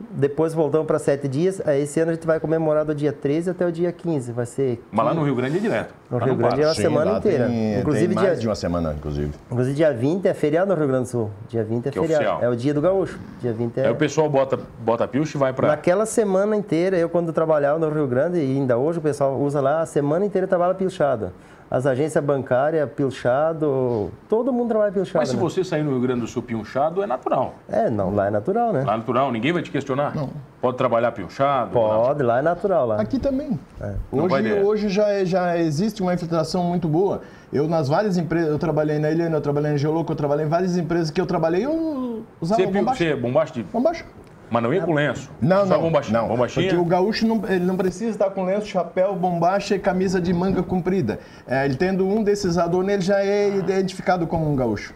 Depois 0.00 0.54
voltamos 0.54 0.86
para 0.86 0.98
7 0.98 1.26
dias. 1.26 1.60
Esse 1.66 1.98
ano 1.98 2.12
a 2.12 2.14
gente 2.14 2.24
vai 2.26 2.38
comemorar 2.38 2.84
do 2.84 2.94
dia 2.94 3.12
13 3.12 3.50
até 3.50 3.66
o 3.66 3.72
dia 3.72 3.90
15. 3.90 4.30
Vai 4.30 4.46
ser. 4.46 4.80
Mas 4.92 5.04
lá 5.04 5.12
no 5.12 5.24
Rio 5.24 5.34
Grande 5.34 5.56
é 5.56 5.60
direto. 5.60 5.92
No 6.08 6.18
Lá 6.18 6.24
Rio 6.24 6.32
não 6.34 6.38
Grande 6.38 6.54
para. 6.54 6.64
é 6.64 6.68
uma 6.68 6.74
Sim, 6.74 6.82
semana 6.82 7.18
inteira. 7.18 7.46
Tem, 7.46 7.78
Inclusive, 7.80 8.06
tem 8.06 8.14
mais 8.14 8.28
dia, 8.28 8.36
de 8.36 8.48
uma 8.48 8.54
semana, 8.54 8.94
inclusive. 8.96 9.32
inclusive, 9.50 9.74
dia 9.76 9.92
20 9.92 10.26
é 10.26 10.34
feriado 10.34 10.70
no 10.72 10.78
Rio 10.78 10.86
Grande 10.86 11.02
do 11.04 11.08
Sul. 11.08 11.30
Dia 11.48 11.64
20 11.64 11.86
é 11.86 11.90
Que 11.90 11.98
feriado. 12.00 12.24
oficial. 12.24 12.42
É 12.42 12.48
o 12.48 12.56
dia 12.56 12.72
do 12.72 12.80
gaúcho. 12.80 13.18
Dia 13.40 13.52
20 13.52 13.78
é. 13.80 13.86
Aí 13.86 13.90
o 13.92 13.96
pessoal 13.96 14.28
bota, 14.30 14.58
bota 14.84 15.02
a 15.04 15.08
pilcha 15.08 15.36
e 15.36 15.40
vai 15.40 15.52
pra. 15.52 15.66
Naquela 15.68 16.06
semana 16.06 16.54
inteira, 16.56 16.96
eu 16.96 17.08
quando 17.08 17.32
trabalhava 17.32 17.78
no 17.80 17.88
Rio 17.90 18.06
Grande, 18.06 18.38
e 18.38 18.56
ainda 18.56 18.78
hoje 18.78 19.00
o 19.00 19.02
pessoal 19.02 19.36
usa 19.40 19.60
lá, 19.60 19.80
a 19.82 19.86
semana 19.86 20.24
inteira 20.24 20.46
trabalha 20.46 20.74
pilchado. 20.74 21.32
As 21.70 21.84
agências 21.84 22.24
bancárias, 22.24 22.88
pilchado, 22.92 24.10
todo 24.26 24.50
mundo 24.50 24.68
trabalha 24.68 24.90
pilchado. 24.90 25.18
Mas 25.18 25.28
se 25.28 25.36
né? 25.36 25.42
você 25.42 25.62
sair 25.62 25.82
no 25.82 25.90
Rio 25.90 26.00
Grande 26.00 26.22
do 26.22 26.26
Sul 26.26 26.42
pinchado, 26.42 27.02
é 27.02 27.06
natural. 27.06 27.56
É, 27.68 27.90
não, 27.90 28.14
lá 28.14 28.28
é 28.28 28.30
natural, 28.30 28.72
né? 28.72 28.84
Lá 28.84 28.94
é 28.94 28.96
natural, 28.96 29.30
ninguém 29.30 29.52
vai 29.52 29.62
te 29.62 29.70
questionar. 29.70 30.14
Não. 30.14 30.30
Pode 30.62 30.78
trabalhar 30.78 31.12
pinchado? 31.12 31.72
Pode, 31.72 32.22
lá 32.22 32.38
é 32.38 32.42
natural. 32.42 32.86
Lá. 32.86 33.00
Aqui 33.00 33.18
também. 33.18 33.60
Vai 33.78 33.96
Hoje, 34.10 34.52
hoje 34.54 34.88
já, 34.88 35.08
é- 35.10 35.26
já 35.26 35.58
existe 35.58 36.00
uma 36.00 36.14
infiltração 36.14 36.64
muito 36.64 36.88
boa. 36.88 37.20
Eu, 37.52 37.68
nas 37.68 37.86
várias 37.86 38.16
empresas, 38.16 38.50
eu 38.50 38.58
trabalhei 38.58 38.98
na 38.98 39.10
Ilha, 39.10 39.24
eu 39.24 39.40
trabalhei 39.40 39.72
na 39.72 39.76
Geoloco, 39.76 40.10
eu 40.10 40.16
trabalhei 40.16 40.46
em 40.46 40.48
várias 40.48 40.76
empresas 40.78 41.10
que 41.10 41.20
eu 41.20 41.26
trabalhei, 41.26 41.66
eu 41.66 42.24
usava 42.40 42.62
Você, 42.62 42.66
bombacha. 42.66 42.98
você 42.98 43.04
é 43.10 43.16
bombaste? 43.16 43.62
Bombacha. 43.64 44.04
Mas 44.50 44.62
não 44.62 44.72
ia 44.72 44.80
com 44.82 44.94
lenço. 44.94 45.30
Não, 45.40 45.66
Só 45.66 45.74
não, 45.74 45.82
bombachinha. 45.82 46.20
não. 46.22 46.28
Bombachinha. 46.28 46.66
Porque 46.68 46.80
o 46.80 46.84
gaúcho 46.84 47.26
não, 47.26 47.42
ele 47.48 47.64
não 47.64 47.76
precisa 47.76 48.10
estar 48.10 48.30
com 48.30 48.44
lenço, 48.44 48.66
chapéu, 48.66 49.14
bombacha 49.14 49.74
e 49.74 49.78
camisa 49.78 50.20
de 50.20 50.32
manga 50.32 50.62
comprida. 50.62 51.18
É, 51.46 51.64
ele 51.66 51.76
tendo 51.76 52.06
um 52.06 52.22
desses 52.22 52.56
adornos, 52.56 52.92
ele 52.92 53.02
já 53.02 53.22
é 53.22 53.56
identificado 53.56 54.26
como 54.26 54.50
um 54.50 54.56
gaúcho. 54.56 54.94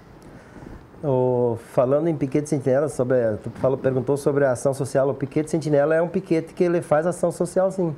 O- 1.05 1.59
falando 1.73 2.09
em 2.09 2.15
piquete 2.15 2.49
sentinela, 2.49 2.89
sobre, 2.89 3.17
tu 3.43 3.51
falou, 3.57 3.77
perguntou 3.77 4.17
sobre 4.17 4.45
a 4.45 4.53
ação 4.53 4.73
social. 4.73 5.09
O 5.09 5.15
piquete 5.15 5.51
sentinela 5.51 5.95
é 5.95 6.01
um 6.01 6.09
piquete 6.09 6.55
que 6.55 6.63
ele 6.65 6.81
faz 6.81 7.07
ação 7.07 7.31
social, 7.33 7.71
sim. 7.71 7.95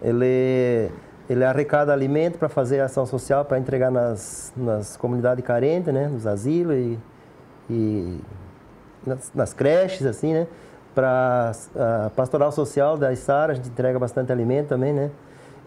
Ele, 0.00 0.88
ele 1.28 1.44
arrecada 1.44 1.92
alimento 1.92 2.38
para 2.38 2.48
fazer 2.48 2.80
ação 2.80 3.04
social, 3.04 3.44
para 3.44 3.58
entregar 3.58 3.90
nas, 3.90 4.52
nas 4.56 4.96
comunidades 4.96 5.44
carentes, 5.44 5.92
né? 5.92 6.06
Nos 6.08 6.26
asilos 6.26 6.76
e, 6.76 6.98
e 7.68 8.20
nas, 9.04 9.32
nas 9.34 9.52
creches, 9.52 10.06
assim, 10.06 10.32
né? 10.32 10.46
Para 10.94 11.52
a 11.76 12.10
pastoral 12.10 12.50
social 12.50 12.96
da 12.96 13.12
Isara, 13.12 13.52
a 13.52 13.54
gente 13.54 13.68
entrega 13.68 13.98
bastante 13.98 14.32
alimento 14.32 14.68
também, 14.68 14.92
né? 14.92 15.10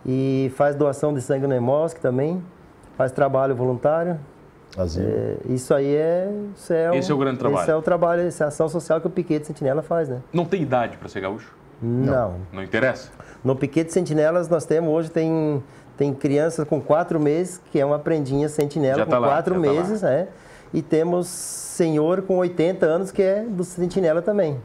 E 0.05 0.51
faz 0.55 0.75
doação 0.75 1.13
de 1.13 1.21
sangue 1.21 1.47
no 1.47 1.53
EMOSC 1.55 1.99
também, 2.01 2.43
faz 2.97 3.11
trabalho 3.11 3.55
voluntário. 3.55 4.19
É, 4.97 5.37
isso 5.49 5.73
aí 5.73 5.95
é, 5.95 6.31
isso 6.55 6.71
é 6.71 6.97
Esse 6.97 7.11
é 7.11 7.13
o 7.13 7.17
grande 7.17 7.37
trabalho. 7.37 7.61
Esse 7.61 7.71
é 7.71 7.75
o 7.75 7.81
trabalho, 7.81 8.21
essa 8.23 8.43
é 8.43 8.45
a 8.45 8.47
ação 8.47 8.69
social 8.69 9.01
que 9.01 9.07
o 9.07 9.09
Piquete 9.09 9.45
Sentinela 9.47 9.81
faz, 9.81 10.07
né? 10.07 10.21
Não 10.31 10.45
tem 10.45 10.61
idade 10.61 10.97
para 10.97 11.09
ser 11.09 11.19
gaúcho? 11.21 11.53
Não. 11.81 12.35
Não 12.53 12.63
interessa? 12.63 13.09
No 13.43 13.55
Piquete 13.55 13.91
Sentinelas 13.91 14.47
nós 14.47 14.65
temos 14.65 14.91
hoje 14.91 15.09
tem 15.11 15.61
tem 15.97 16.13
crianças 16.13 16.67
com 16.67 16.81
quatro 16.81 17.19
meses 17.19 17.61
que 17.71 17.79
é 17.79 17.85
uma 17.85 17.99
prendinha 17.99 18.49
sentinela 18.49 18.97
Já 18.97 19.05
com 19.05 19.11
tá 19.11 19.19
lá, 19.19 19.27
quatro 19.27 19.55
já 19.55 19.61
tá 19.61 19.67
lá. 19.67 19.73
meses, 19.73 20.03
é. 20.03 20.27
E 20.73 20.81
temos 20.81 21.27
senhor 21.27 22.21
com 22.21 22.37
80 22.37 22.85
anos 22.85 23.11
que 23.11 23.21
é 23.21 23.43
do 23.43 23.63
sentinela 23.63 24.21
também. 24.21 24.57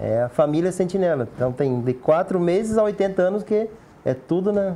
É 0.00 0.22
a 0.22 0.28
família 0.28 0.70
sentinela. 0.72 1.28
Então 1.34 1.52
tem 1.52 1.80
de 1.80 1.94
quatro 1.94 2.38
meses 2.38 2.76
a 2.76 2.82
80 2.82 3.22
anos 3.22 3.42
que 3.42 3.68
é 4.04 4.14
tudo 4.14 4.52
na 4.52 4.74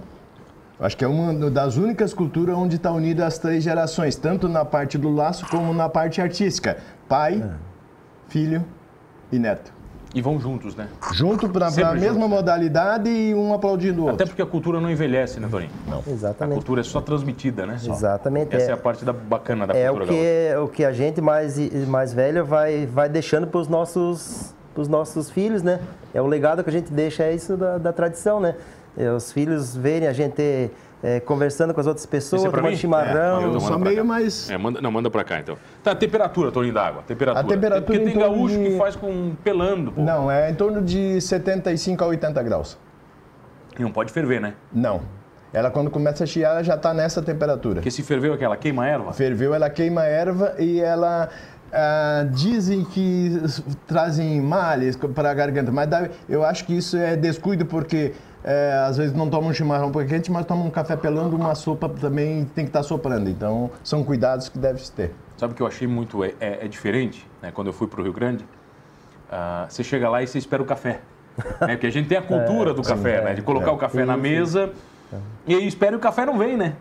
Acho 0.80 0.96
que 0.96 1.04
é 1.04 1.08
uma 1.08 1.50
das 1.50 1.76
únicas 1.76 2.14
culturas 2.14 2.56
onde 2.56 2.76
está 2.76 2.90
unida 2.90 3.26
as 3.26 3.36
três 3.36 3.62
gerações, 3.62 4.16
tanto 4.16 4.48
na 4.48 4.64
parte 4.64 4.96
do 4.96 5.10
laço 5.14 5.46
como 5.50 5.74
na 5.74 5.90
parte 5.90 6.22
artística. 6.22 6.78
Pai, 7.06 7.34
É. 7.44 7.50
filho 8.28 8.64
e 9.30 9.38
neto. 9.38 9.70
E 10.14 10.22
vão 10.22 10.40
juntos, 10.40 10.74
né? 10.74 10.88
Junto 11.12 11.48
para 11.50 11.66
a 11.66 11.70
mesma 11.70 11.94
juntos, 11.94 12.16
né? 12.16 12.26
modalidade 12.26 13.10
e 13.10 13.32
um 13.34 13.52
aplaudindo 13.54 14.00
o 14.00 14.04
outro. 14.06 14.14
Até 14.16 14.26
porque 14.26 14.40
a 14.42 14.46
cultura 14.46 14.80
não 14.80 14.90
envelhece, 14.90 15.38
né, 15.38 15.46
Toninho? 15.48 15.70
A 15.88 16.10
exatamente. 16.10 16.56
cultura 16.56 16.80
é 16.80 16.84
só 16.84 17.00
transmitida, 17.00 17.64
né? 17.66 17.76
Só. 17.78 17.92
Exatamente, 17.92 18.56
Essa 18.56 18.66
é, 18.66 18.70
é. 18.70 18.72
a 18.72 18.76
parte 18.76 19.04
da, 19.04 19.12
bacana 19.12 19.66
da 19.68 19.76
É 19.76 19.88
o 19.90 19.94
cultura 19.96 20.16
que, 20.18 20.48
gaúcha. 20.54 20.62
o 20.64 20.68
que 20.68 20.84
a 20.84 20.92
gente 20.92 21.20
mais, 21.20 21.58
mais 21.86 22.12
velha 22.12 22.42
vai, 22.42 22.86
vai 22.86 23.08
deixando 23.08 23.46
para 23.46 23.60
os 23.60 23.68
nossos, 23.68 24.52
pros 24.74 24.88
nossos 24.88 25.30
filhos, 25.30 25.62
né? 25.62 25.80
É 26.14 26.20
o 26.20 26.26
legado 26.26 26.62
que 26.62 26.70
a 26.70 26.72
gente 26.72 26.92
deixa, 26.92 27.24
é 27.24 27.34
isso 27.34 27.56
da, 27.56 27.78
da 27.78 27.92
tradição, 27.92 28.40
né? 28.40 28.54
É, 28.96 29.10
os 29.10 29.32
filhos 29.32 29.74
verem 29.76 30.08
a 30.08 30.12
gente 30.12 30.70
é, 31.02 31.20
conversando 31.20 31.72
com 31.72 31.80
as 31.80 31.86
outras 31.86 32.04
pessoas, 32.06 32.42
Esse 32.42 32.48
é 32.48 32.50
tomando 32.50 32.70
mim? 32.70 32.76
chimarrão. 32.76 33.40
É, 33.40 33.44
Eu 33.56 33.60
pra 33.60 33.78
meio 33.78 33.96
cá. 33.98 34.04
mais. 34.04 34.50
É, 34.50 34.58
manda, 34.58 34.80
não, 34.80 34.90
manda 34.90 35.08
pra 35.10 35.24
cá 35.24 35.38
então. 35.40 35.56
Tá, 35.82 35.92
a 35.92 35.94
temperatura, 35.94 36.50
Toninho 36.52 36.74
d'água. 36.74 37.02
Temperatura. 37.06 37.44
A 37.46 37.48
temperatura 37.48 37.82
Porque 37.98 37.98
tem 38.10 38.18
gaúcho 38.18 38.58
de- 38.58 38.64
que 38.70 38.76
faz 38.78 38.96
com 38.96 39.34
pelando, 39.42 39.92
pô. 39.92 40.02
Não, 40.02 40.30
é 40.30 40.50
em 40.50 40.54
torno 40.54 40.82
de 40.82 41.20
75 41.20 42.02
a 42.04 42.06
80 42.08 42.42
graus. 42.42 42.76
E 43.78 43.82
não 43.82 43.92
pode 43.92 44.12
ferver, 44.12 44.40
né? 44.40 44.54
Não. 44.72 45.00
Ela 45.52 45.70
quando 45.70 45.90
começa 45.90 46.22
a 46.24 46.26
chiar, 46.26 46.50
ela 46.52 46.62
já 46.62 46.74
está 46.76 46.92
nessa 46.94 47.20
temperatura. 47.22 47.76
Porque 47.76 47.90
se 47.90 48.02
ferveu 48.02 48.32
aquela 48.34 48.56
queima 48.56 48.84
a 48.84 48.86
erva. 48.88 49.12
Ferveu, 49.12 49.52
ela 49.54 49.68
queima 49.70 50.02
a 50.02 50.04
erva 50.06 50.54
e 50.58 50.80
ela 50.80 51.28
ah, 51.72 52.26
dizem 52.32 52.84
que 52.84 53.40
trazem 53.86 54.40
males 54.40 54.96
para 54.96 55.30
a 55.30 55.34
garganta, 55.34 55.70
mas 55.70 55.88
dá- 55.88 56.08
eu 56.28 56.44
acho 56.44 56.64
que 56.64 56.76
isso 56.76 56.96
é 56.96 57.16
descuido 57.16 57.64
porque 57.66 58.12
eh, 58.42 58.84
às 58.86 58.96
vezes 58.96 59.12
não 59.14 59.28
tomam 59.28 59.50
um 59.50 59.54
chimarrão 59.54 59.90
porque 59.90 60.08
quente, 60.08 60.30
mas 60.32 60.46
tomam 60.46 60.66
um 60.66 60.70
café 60.70 60.96
pelando, 60.96 61.36
uma 61.36 61.54
sopa 61.54 61.88
também 61.88 62.44
tem 62.54 62.64
que 62.64 62.70
estar 62.70 62.82
soprando. 62.82 63.28
Então 63.28 63.70
são 63.84 64.02
cuidados 64.02 64.48
que 64.48 64.58
deve 64.58 64.80
se 64.84 64.90
ter. 64.92 65.12
Sabe 65.36 65.52
o 65.52 65.56
que 65.56 65.62
eu 65.62 65.66
achei 65.66 65.86
muito 65.86 66.24
é, 66.24 66.32
é- 66.40 66.64
é 66.64 66.68
diferente, 66.68 67.26
né? 67.42 67.50
Quando 67.52 67.66
eu 67.68 67.72
fui 67.72 67.86
pro 67.86 68.02
Rio 68.02 68.12
Grande, 68.12 68.44
ah, 69.30 69.66
você 69.68 69.82
chega 69.84 70.08
lá 70.08 70.22
e 70.22 70.26
você 70.26 70.38
espera 70.38 70.62
o 70.62 70.66
café. 70.66 71.00
né? 71.60 71.68
Porque 71.76 71.86
a 71.86 71.92
gente 71.92 72.08
tem 72.08 72.18
a 72.18 72.22
cultura 72.26 72.74
do 72.74 72.82
café, 72.82 73.22
né? 73.22 73.34
De 73.34 73.42
colocar 73.42 73.70
é. 73.70 73.74
o 73.74 73.76
café 73.76 74.04
na 74.04 74.16
mesa 74.16 74.70
e 75.46 75.54
aí 75.54 75.66
espera 75.66 75.92
e 75.92 75.96
o 75.96 76.00
café 76.00 76.24
não 76.26 76.36
vem, 76.38 76.56
né? 76.56 76.74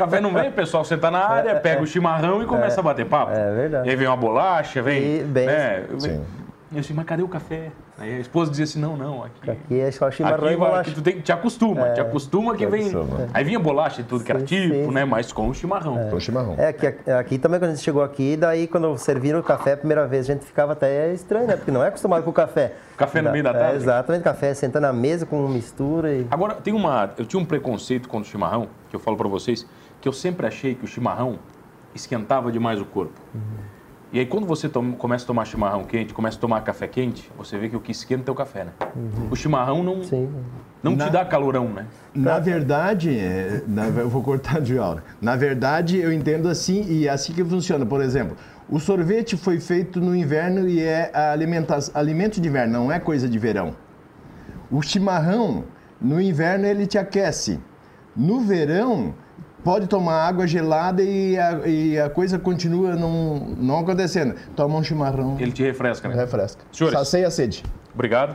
O 0.00 0.04
café 0.04 0.20
não 0.20 0.32
vem, 0.32 0.48
o 0.48 0.52
pessoal 0.52 0.82
senta 0.84 1.10
na 1.10 1.18
área, 1.28 1.54
pega 1.56 1.82
o 1.82 1.86
chimarrão 1.86 2.42
e 2.42 2.46
começa 2.46 2.80
a 2.80 2.82
bater 2.82 3.04
papo. 3.06 3.32
É 3.32 3.54
verdade. 3.54 3.86
E 3.86 3.90
aí 3.90 3.96
vem 3.96 4.06
uma 4.06 4.16
bolacha, 4.16 4.80
vem. 4.80 5.20
E 5.20 5.22
bem- 5.24 5.46
né? 5.46 5.84
Sim. 5.98 6.24
E 6.72 6.76
eu 6.76 6.80
assim, 6.80 6.94
mas 6.94 7.04
cadê 7.04 7.20
o 7.22 7.28
café? 7.28 7.70
Aí 7.98 8.14
a 8.14 8.18
esposa 8.20 8.48
dizia 8.50 8.64
assim: 8.64 8.78
não, 8.80 8.96
não, 8.96 9.24
aqui. 9.24 9.50
Aqui 9.50 9.80
é 9.80 9.90
só 9.90 10.08
chimarrão 10.10 10.44
Aqui, 10.44 10.54
e 10.54 10.56
bolacha. 10.56 10.80
aqui 10.82 10.92
tu 10.92 11.02
tem, 11.02 11.20
te 11.20 11.32
acostuma, 11.32 11.90
te 11.90 12.00
acostuma 12.00 12.54
que 12.54 12.64
vem. 12.64 12.88
acostuma. 12.88 13.26
Aí 13.34 13.42
vinha 13.44 13.58
bolacha 13.58 14.00
e 14.00 14.04
tudo 14.04 14.22
que 14.24 14.30
era 14.30 14.38
Sim, 14.38 14.46
tipo, 14.46 14.74
sim. 14.74 14.90
né? 14.92 15.04
Mas 15.04 15.32
com 15.32 15.48
o 15.48 15.52
chimarrão. 15.52 16.08
Com 16.08 16.20
chimarrão. 16.20 16.54
É, 16.56 16.72
que 16.72 16.86
aqui, 16.86 17.10
aqui 17.10 17.38
também 17.38 17.58
quando 17.58 17.72
a 17.72 17.74
gente 17.74 17.84
chegou 17.84 18.02
aqui, 18.04 18.36
daí 18.36 18.68
quando 18.68 18.96
serviram 18.96 19.40
o 19.40 19.42
café 19.42 19.72
a 19.72 19.76
primeira 19.76 20.06
vez, 20.06 20.30
a 20.30 20.32
gente 20.32 20.44
ficava 20.46 20.72
até 20.72 21.12
estranho, 21.12 21.48
né? 21.48 21.56
Porque 21.56 21.72
não 21.72 21.82
é 21.84 21.88
acostumado 21.88 22.22
com 22.22 22.30
o 22.30 22.32
café. 22.32 22.72
Café 22.96 23.20
no 23.20 23.32
meio 23.32 23.42
da 23.42 23.50
É, 23.50 23.52
tarde? 23.54 23.76
exatamente, 23.76 24.22
café, 24.22 24.54
senta 24.54 24.78
na 24.80 24.92
mesa 24.92 25.26
com 25.26 25.46
mistura 25.48 26.12
e... 26.12 26.26
Agora, 26.30 26.54
tem 26.54 26.72
uma. 26.72 27.10
Eu 27.18 27.26
tinha 27.26 27.40
um 27.42 27.44
preconceito 27.44 28.08
contra 28.08 28.28
o 28.28 28.30
chimarrão, 28.30 28.68
que 28.88 28.94
eu 28.96 29.00
falo 29.00 29.16
pra 29.16 29.28
vocês, 29.28 29.66
que 30.00 30.08
eu 30.08 30.12
sempre 30.12 30.46
achei 30.46 30.74
que 30.74 30.84
o 30.84 30.88
chimarrão 30.88 31.38
esquentava 31.94 32.50
demais 32.50 32.80
o 32.80 32.84
corpo. 32.84 33.12
E 34.12 34.18
aí, 34.18 34.26
quando 34.26 34.46
você 34.46 34.68
toma- 34.68 34.96
começa 34.96 35.24
a 35.24 35.26
tomar 35.26 35.44
chimarrão 35.44 35.84
quente, 35.84 36.12
começa 36.12 36.36
a 36.36 36.40
tomar 36.40 36.62
café 36.62 36.88
quente, 36.88 37.30
você 37.36 37.56
vê 37.58 37.68
que 37.68 37.76
o 37.76 37.80
que 37.80 37.92
esquenta 37.92 38.30
é 38.30 38.32
o 38.32 38.34
café, 38.34 38.64
né? 38.64 38.72
O 39.30 39.36
chimarrão 39.36 39.84
não, 39.84 40.02
Sim. 40.02 40.28
não 40.82 40.96
Na- 40.96 41.04
te 41.06 41.12
dá 41.12 41.24
calorão, 41.24 41.68
né? 41.68 41.86
Na 42.12 42.40
verdade, 42.40 43.16
é, 43.16 43.62
na- 43.68 43.86
eu 43.86 44.08
vou 44.08 44.22
cortar 44.22 44.60
de 44.60 44.76
aula. 44.76 45.04
Na 45.20 45.36
verdade, 45.36 45.98
eu 45.98 46.12
entendo 46.12 46.48
assim 46.48 46.84
e 46.88 47.06
é 47.06 47.10
assim 47.10 47.32
que 47.32 47.44
funciona. 47.44 47.86
Por 47.86 48.00
exemplo, 48.00 48.36
o 48.68 48.80
sorvete 48.80 49.36
foi 49.36 49.60
feito 49.60 50.00
no 50.00 50.16
inverno 50.16 50.66
e 50.68 50.80
é 50.82 51.12
alimento 51.94 52.40
de 52.40 52.48
inverno, 52.48 52.72
não 52.72 52.90
é 52.90 52.98
coisa 52.98 53.28
de 53.28 53.38
verão. 53.38 53.76
O 54.72 54.82
chimarrão, 54.82 55.64
no 56.00 56.20
inverno, 56.20 56.66
ele 56.66 56.84
te 56.86 56.98
aquece. 56.98 57.60
No 58.16 58.40
verão, 58.40 59.14
pode 59.64 59.86
tomar 59.86 60.26
água 60.26 60.46
gelada 60.46 61.02
e 61.02 61.38
a, 61.38 61.66
e 61.66 61.98
a 61.98 62.08
coisa 62.10 62.38
continua 62.38 62.94
não, 62.94 63.38
não 63.58 63.78
acontecendo. 63.78 64.34
Toma 64.56 64.76
um 64.76 64.82
chimarrão, 64.82 65.36
Ele 65.38 65.52
te 65.52 65.62
refresca, 65.62 66.08
né? 66.08 66.14
refresca. 66.14 66.62
Senhores. 66.72 66.98
Sacia 66.98 67.26
a 67.26 67.30
sede. 67.30 67.62
Obrigado. 67.94 68.34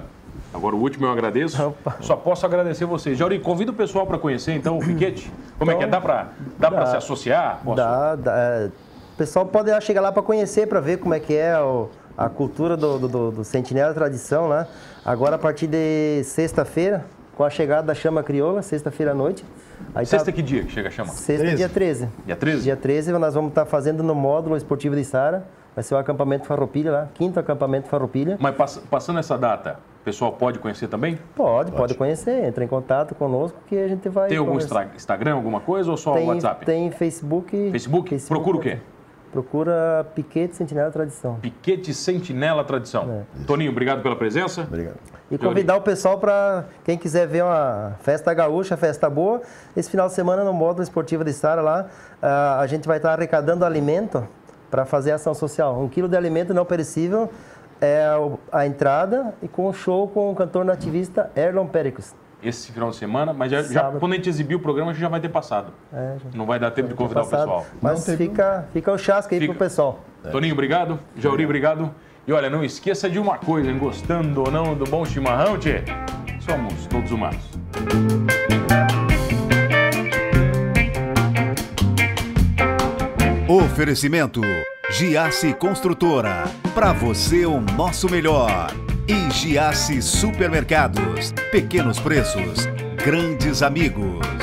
Agora 0.54 0.76
o 0.76 0.80
último 0.80 1.06
eu 1.06 1.12
agradeço. 1.12 1.62
Opa. 1.68 1.98
Só 2.02 2.16
posso 2.16 2.46
agradecer 2.46 2.86
vocês. 2.86 3.18
Jauri, 3.18 3.40
convida 3.40 3.72
o 3.72 3.74
pessoal 3.74 4.06
para 4.06 4.18
conhecer 4.18 4.54
então 4.54 4.78
o 4.78 4.80
piquete. 4.86 5.32
Como 5.58 5.72
é 5.72 5.76
que 5.76 5.84
é? 5.84 5.88
Dá 5.88 6.00
para 6.00 6.30
dá 6.58 6.70
dá. 6.70 6.86
se 6.86 6.98
associar? 6.98 7.60
Posso? 7.64 7.78
Dá, 7.78 8.16
dá, 8.16 8.34
é, 8.38 8.66
o 9.14 9.18
pessoal 9.18 9.46
pode 9.46 9.70
chegar 9.82 10.02
lá 10.02 10.12
para 10.12 10.22
conhecer, 10.22 10.68
para 10.68 10.80
ver 10.80 10.98
como 10.98 11.14
é 11.14 11.20
que 11.20 11.34
é 11.34 11.60
o- 11.60 11.90
a 12.18 12.30
cultura 12.30 12.78
do, 12.78 12.98
do, 12.98 13.32
do, 13.32 13.44
Sentinela 13.44 13.94
Tradição 13.94 14.48
lá. 14.48 14.68
Agora, 15.04 15.36
a 15.36 15.40
partir 15.40 15.68
de 15.68 16.22
sexta-feira, 16.24 17.06
com 17.36 17.44
a 17.44 17.50
chegada 17.50 17.88
da 17.88 17.94
chama 17.94 18.24
crioula, 18.24 18.62
sexta-feira 18.62 19.12
à 19.12 19.16
noite. 19.16 19.44
Aí 19.94 20.06
Sexta 20.06 20.26
tá... 20.26 20.32
que 20.32 20.42
dia 20.42 20.64
que 20.64 20.72
chega 20.72 20.90
a 20.90 20.92
chama? 20.92 21.10
Sexta, 21.10 21.44
13. 21.44 21.58
dia 21.58 21.70
13. 21.70 22.10
Dia 22.26 22.36
13? 22.36 22.64
Dia 22.64 22.76
13 22.76 23.12
nós 23.14 23.34
vamos 23.34 23.50
estar 23.50 23.66
tá 23.66 23.70
fazendo 23.70 24.04
no 24.04 24.14
módulo 24.16 24.58
esportivo 24.58 24.96
de 24.96 25.04
Sara. 25.04 25.46
Vai 25.76 25.84
ser 25.84 25.94
o 25.94 25.98
acampamento 25.98 26.46
Farroupilha 26.46 26.90
lá, 26.90 27.10
quinto 27.14 27.38
acampamento 27.38 27.90
Farroupilha. 27.90 28.38
Mas 28.40 28.56
pass 28.56 28.78
passando 28.90 29.20
essa 29.20 29.38
data, 29.38 29.78
o 30.02 30.06
pessoal 30.06 30.32
pode 30.32 30.58
conhecer 30.58 30.88
também? 30.88 31.20
Pode, 31.36 31.72
pode, 31.72 31.72
pode, 31.72 31.94
conhecer. 31.96 32.46
Entra 32.46 32.64
em 32.64 32.68
contato 32.68 33.14
conosco 33.14 33.58
que 33.68 33.78
a 33.78 33.88
gente 33.88 34.08
vai... 34.08 34.30
Tem 34.30 34.38
algum 34.38 34.58
Instagram, 34.58 35.34
alguma 35.34 35.60
coisa 35.60 35.92
ou 35.92 35.98
só 35.98 36.14
tem, 36.14 36.28
WhatsApp? 36.28 36.66
Tem 36.66 36.90
Facebook. 36.92 37.72
Facebook? 37.72 38.10
Facebook 38.10 38.28
Procura 38.28 38.58
o 38.58 38.62
quê? 38.62 38.80
Procura 39.36 40.08
Piquete 40.16 40.56
Sentinela 40.56 40.90
Tradição. 40.90 41.36
Piquete 41.42 41.94
Sentinela 41.94 42.64
Tradição. 42.64 43.26
É. 43.42 43.44
Toninho, 43.46 43.70
obrigado 43.70 44.02
pela 44.02 44.16
presença. 44.16 44.62
Obrigado. 44.62 44.96
E 45.30 45.38
convidar 45.38 45.76
o 45.76 45.82
pessoal 45.82 46.18
para 46.18 46.64
quem 46.86 46.98
quiser 46.98 47.28
ver 47.28 47.44
uma 47.44 47.98
festa 48.00 48.34
gaúcha, 48.34 48.78
festa 48.78 49.10
boa, 49.10 49.42
esse 49.76 49.90
final 49.90 50.08
de 50.08 50.14
semana 50.14 50.46
no 50.46 50.54
módulo 50.54 50.84
esportivo 50.84 51.22
de 51.26 51.34
Sara 51.34 51.62
lá, 51.62 51.86
uh, 52.24 52.62
a 52.62 52.66
gente 52.68 52.88
vai 52.88 52.96
estar 52.96 53.12
arrecadando 53.12 53.66
alimento 53.66 54.26
para 54.72 54.86
fazer 54.86 55.12
ação 55.12 55.34
social. 55.34 55.82
Um 55.82 55.90
quilo 55.90 56.08
de 56.08 56.16
alimento 56.16 56.54
não 56.54 56.64
perecível 56.64 57.30
é 57.82 58.06
a 58.54 58.66
entrada 58.66 59.34
e 59.44 59.50
com 59.50 59.68
o 59.68 59.74
show 59.74 60.08
com 60.08 60.32
o 60.32 60.36
cantor 60.36 60.64
nativista 60.64 61.30
Erlon 61.36 61.68
Pericles 61.68 62.16
esse 62.50 62.72
final 62.72 62.90
de 62.90 62.96
semana, 62.96 63.34
mas 63.34 63.52
já, 63.52 63.64
já, 63.64 63.92
quando 63.92 64.14
a 64.14 64.16
gente 64.16 64.30
exibir 64.30 64.56
o 64.56 64.60
programa, 64.60 64.92
a 64.92 64.94
gente 64.94 65.02
já 65.02 65.10
vai 65.10 65.20
ter 65.20 65.30
passado. 65.30 65.72
É, 65.94 66.16
já, 66.24 66.38
não 66.38 66.46
vai 66.46 66.60
dar 66.60 66.72
tempo 66.72 66.90
de 66.90 66.96
convidar 66.96 67.24
o 67.24 67.28
pessoal. 67.28 67.66
Mas 67.82 68.06
fica, 68.16 68.68
fica 68.74 68.92
o 68.92 68.98
chasco 68.98 69.34
aí 69.34 69.40
fica. 69.40 69.54
pro 69.54 69.60
pessoal. 69.60 70.00
É. 70.24 70.30
Toninho, 70.30 70.54
obrigado. 70.54 71.00
Jauri, 71.18 71.46
obrigado. 71.46 71.94
E 72.28 72.34
olha, 72.34 72.50
não 72.50 72.64
esqueça 72.64 73.10
de 73.10 73.20
uma 73.20 73.38
coisa, 73.38 73.70
hein? 73.70 73.78
gostando 73.78 74.42
ou 74.42 74.52
não 74.52 74.76
do 74.76 74.86
bom 74.86 75.06
chimarrão, 75.06 75.58
tchê, 75.60 75.84
somos 76.40 76.88
todos 76.88 77.12
humanos. 77.12 77.42
Oferecimento 83.48 84.42
Giasse 84.90 85.54
Construtora. 85.54 86.46
Para 86.74 86.94
você 86.94 87.46
o 87.46 87.60
nosso 87.62 88.10
melhor. 88.10 88.72
E 89.08 89.30
Giasse 89.32 90.02
Supermercados. 90.02 91.32
Pequenos 91.52 92.00
preços, 92.00 92.68
grandes 92.98 93.62
amigos. 93.62 94.35